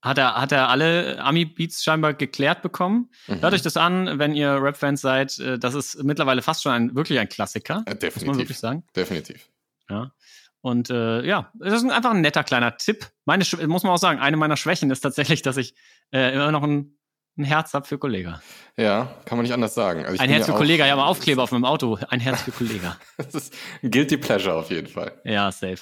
Hat 0.00 0.16
er, 0.16 0.34
hat 0.40 0.52
er 0.52 0.68
alle 0.68 1.18
Ami-Beats 1.20 1.82
scheinbar 1.82 2.14
geklärt 2.14 2.62
bekommen? 2.62 3.10
Mhm. 3.26 3.40
Hört 3.40 3.52
euch 3.52 3.62
das 3.62 3.76
an, 3.76 4.20
wenn 4.20 4.32
ihr 4.32 4.62
Rap-Fans 4.62 5.00
seid. 5.00 5.38
äh, 5.40 5.58
Das 5.58 5.74
ist 5.74 6.04
mittlerweile 6.04 6.40
fast 6.40 6.62
schon 6.62 6.70
ein, 6.72 6.94
wirklich 6.94 7.18
ein 7.18 7.28
Klassiker. 7.28 7.74
Ja, 7.74 7.80
Muss 7.80 7.86
man 7.86 7.98
definitiv. 7.98 8.38
wirklich 8.38 8.58
sagen. 8.58 8.84
Definitiv. 8.94 9.50
Ja. 9.90 10.12
Und 10.60 10.90
äh, 10.90 11.24
ja, 11.26 11.50
das 11.54 11.82
ist 11.82 11.90
einfach 11.90 12.12
ein 12.12 12.20
netter 12.20 12.44
kleiner 12.44 12.76
Tipp. 12.76 13.08
Meine, 13.24 13.44
muss 13.66 13.82
man 13.82 13.92
auch 13.92 13.98
sagen, 13.98 14.20
eine 14.20 14.36
meiner 14.36 14.56
Schwächen 14.56 14.88
ist 14.92 15.00
tatsächlich, 15.00 15.42
dass 15.42 15.56
ich 15.56 15.74
äh, 16.12 16.32
immer 16.34 16.52
noch 16.52 16.62
ein, 16.62 16.96
ein 17.38 17.44
Herz 17.44 17.72
habe 17.72 17.86
für 17.86 17.98
Kollega. 17.98 18.42
Ja, 18.76 19.14
kann 19.24 19.38
man 19.38 19.44
nicht 19.44 19.54
anders 19.54 19.74
sagen. 19.74 20.04
Also 20.04 20.20
ein 20.22 20.28
Herz 20.28 20.46
für 20.46 20.52
Kollega, 20.52 20.86
ja, 20.86 20.96
mal 20.96 21.06
Aufkleber 21.08 21.42
auf 21.42 21.52
meinem 21.52 21.64
Auto. 21.64 21.98
Ein 22.08 22.20
Herz 22.20 22.42
für 22.42 22.50
Kollega. 22.50 22.96
das 23.16 23.34
ist 23.34 23.54
ein 23.82 23.90
Guilty 23.90 24.16
Pleasure 24.16 24.56
auf 24.56 24.70
jeden 24.70 24.88
Fall. 24.88 25.12
Ja, 25.24 25.50
safe. 25.52 25.78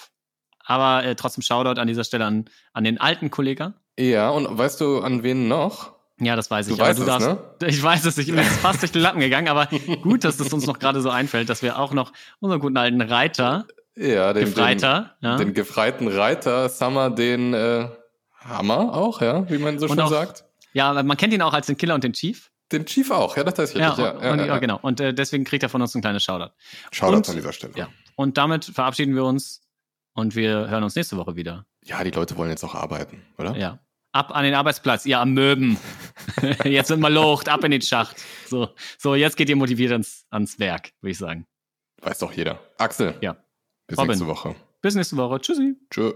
Aber 0.65 1.05
äh, 1.05 1.15
trotzdem 1.15 1.43
Shoutout 1.43 1.81
an 1.81 1.87
dieser 1.87 2.05
Stelle 2.05 2.25
an, 2.25 2.47
an 2.73 2.85
den 2.85 3.01
alten 3.01 3.31
Kollegen. 3.31 3.75
Ja, 3.99 4.31
und 4.31 4.59
weißt 4.59 4.81
du, 4.81 5.01
an 5.01 5.23
wen 5.23 5.49
noch? 5.49 5.97
Ja, 6.19 6.35
das 6.35 6.51
weiß 6.51 6.69
ich. 6.69 6.77
Du 6.77 6.83
weißt 6.83 6.99
du 6.99 7.03
es, 7.03 7.09
darfst, 7.09 7.29
ne? 7.29 7.39
Ich 7.67 7.83
weiß 7.83 8.05
es, 8.07 8.19
ich 8.19 8.27
bin 8.27 8.43
fast 8.43 8.83
durch 8.83 8.93
die 8.93 8.99
Lappen 8.99 9.21
gegangen, 9.21 9.49
aber 9.49 9.69
gut, 10.03 10.25
dass 10.25 10.41
es 10.41 10.53
uns 10.53 10.67
noch 10.67 10.79
gerade 10.79 11.01
so 11.01 11.11
einfällt, 11.11 11.49
dass 11.49 11.63
wir 11.63 11.79
auch 11.79 11.93
noch 11.93 12.13
unseren 12.41 12.61
guten 12.61 12.77
alten 12.77 13.01
Reiter, 13.01 13.67
ja, 13.95 14.33
den, 14.33 14.47
Gefreiter, 14.47 15.17
den, 15.23 15.29
ja. 15.29 15.37
den 15.37 15.55
gefreiten 15.55 16.09
Reiter, 16.09 16.69
Summer, 16.69 17.11
den 17.11 17.55
äh, 17.55 17.89
Hammer 18.41 18.95
auch, 18.95 19.21
ja, 19.21 19.49
wie 19.51 19.59
man 19.59 19.79
so 19.79 19.89
schön 19.89 20.01
auch, 20.01 20.11
sagt. 20.11 20.46
Ja, 20.77 21.03
man 21.03 21.17
kennt 21.17 21.33
ihn 21.33 21.41
auch 21.41 21.55
als 21.55 21.69
den 21.69 21.79
Killer 21.79 21.95
und 21.95 22.05
den 22.05 22.13
Chief. 22.13 22.51
Den 22.71 22.85
Chief 22.85 23.11
auch, 23.11 23.35
ja, 23.35 23.45
das 23.45 23.55
ist 23.71 23.77
richtig. 23.77 23.97
Ja, 23.97 24.21
ja, 24.21 24.33
und, 24.33 24.41
ja, 24.41 24.47
ja, 24.47 24.59
genau. 24.59 24.79
Und 24.83 25.01
äh, 25.01 25.15
deswegen 25.15 25.45
kriegt 25.45 25.63
er 25.63 25.71
von 25.71 25.81
uns 25.81 25.95
ein 25.95 26.03
kleines 26.03 26.23
Shoutout. 26.23 26.53
Shoutout 26.91 27.17
und, 27.17 27.29
an 27.31 27.37
dieser 27.37 27.53
Stelle. 27.55 27.73
Ja. 27.77 27.89
Und 28.15 28.37
damit 28.37 28.67
verabschieden 28.67 29.15
wir 29.15 29.25
uns 29.25 29.63
und 30.13 30.37
wir 30.37 30.69
hören 30.69 30.85
uns 30.85 30.95
nächste 30.95 31.17
Woche 31.17 31.35
wieder. 31.35 31.65
Ja, 31.83 32.05
die 32.05 32.11
Leute 32.11 32.37
wollen 32.37 32.51
jetzt 32.51 32.63
auch 32.63 32.75
arbeiten, 32.75 33.23
oder? 33.39 33.57
Ja. 33.57 33.79
Ab 34.13 34.37
an 34.37 34.45
den 34.45 34.53
Arbeitsplatz, 34.53 35.07
ihr 35.07 35.19
am 35.19 35.33
Möben. 35.33 35.79
jetzt 36.65 36.89
sind 36.89 37.01
wir 37.01 37.11
locht, 37.11 37.49
ab 37.49 37.65
in 37.65 37.71
den 37.71 37.81
Schacht. 37.81 38.17
So, 38.47 38.69
so 38.99 39.15
jetzt 39.15 39.39
geht 39.39 39.49
ihr 39.49 39.57
motiviert 39.57 39.93
ans, 39.93 40.27
ans 40.29 40.59
Werk, 40.59 40.93
würde 41.01 41.13
ich 41.13 41.19
sagen. 41.19 41.47
Weiß 42.03 42.19
doch 42.19 42.33
jeder. 42.33 42.61
Axel. 42.77 43.15
Ja. 43.23 43.39
Bis 43.87 43.97
Robin. 43.97 44.09
nächste 44.09 44.27
Woche. 44.27 44.55
Bis 44.83 44.95
nächste 44.95 45.17
Woche. 45.17 45.41
Tschüssi. 45.41 45.75
Tschö. 45.91 46.13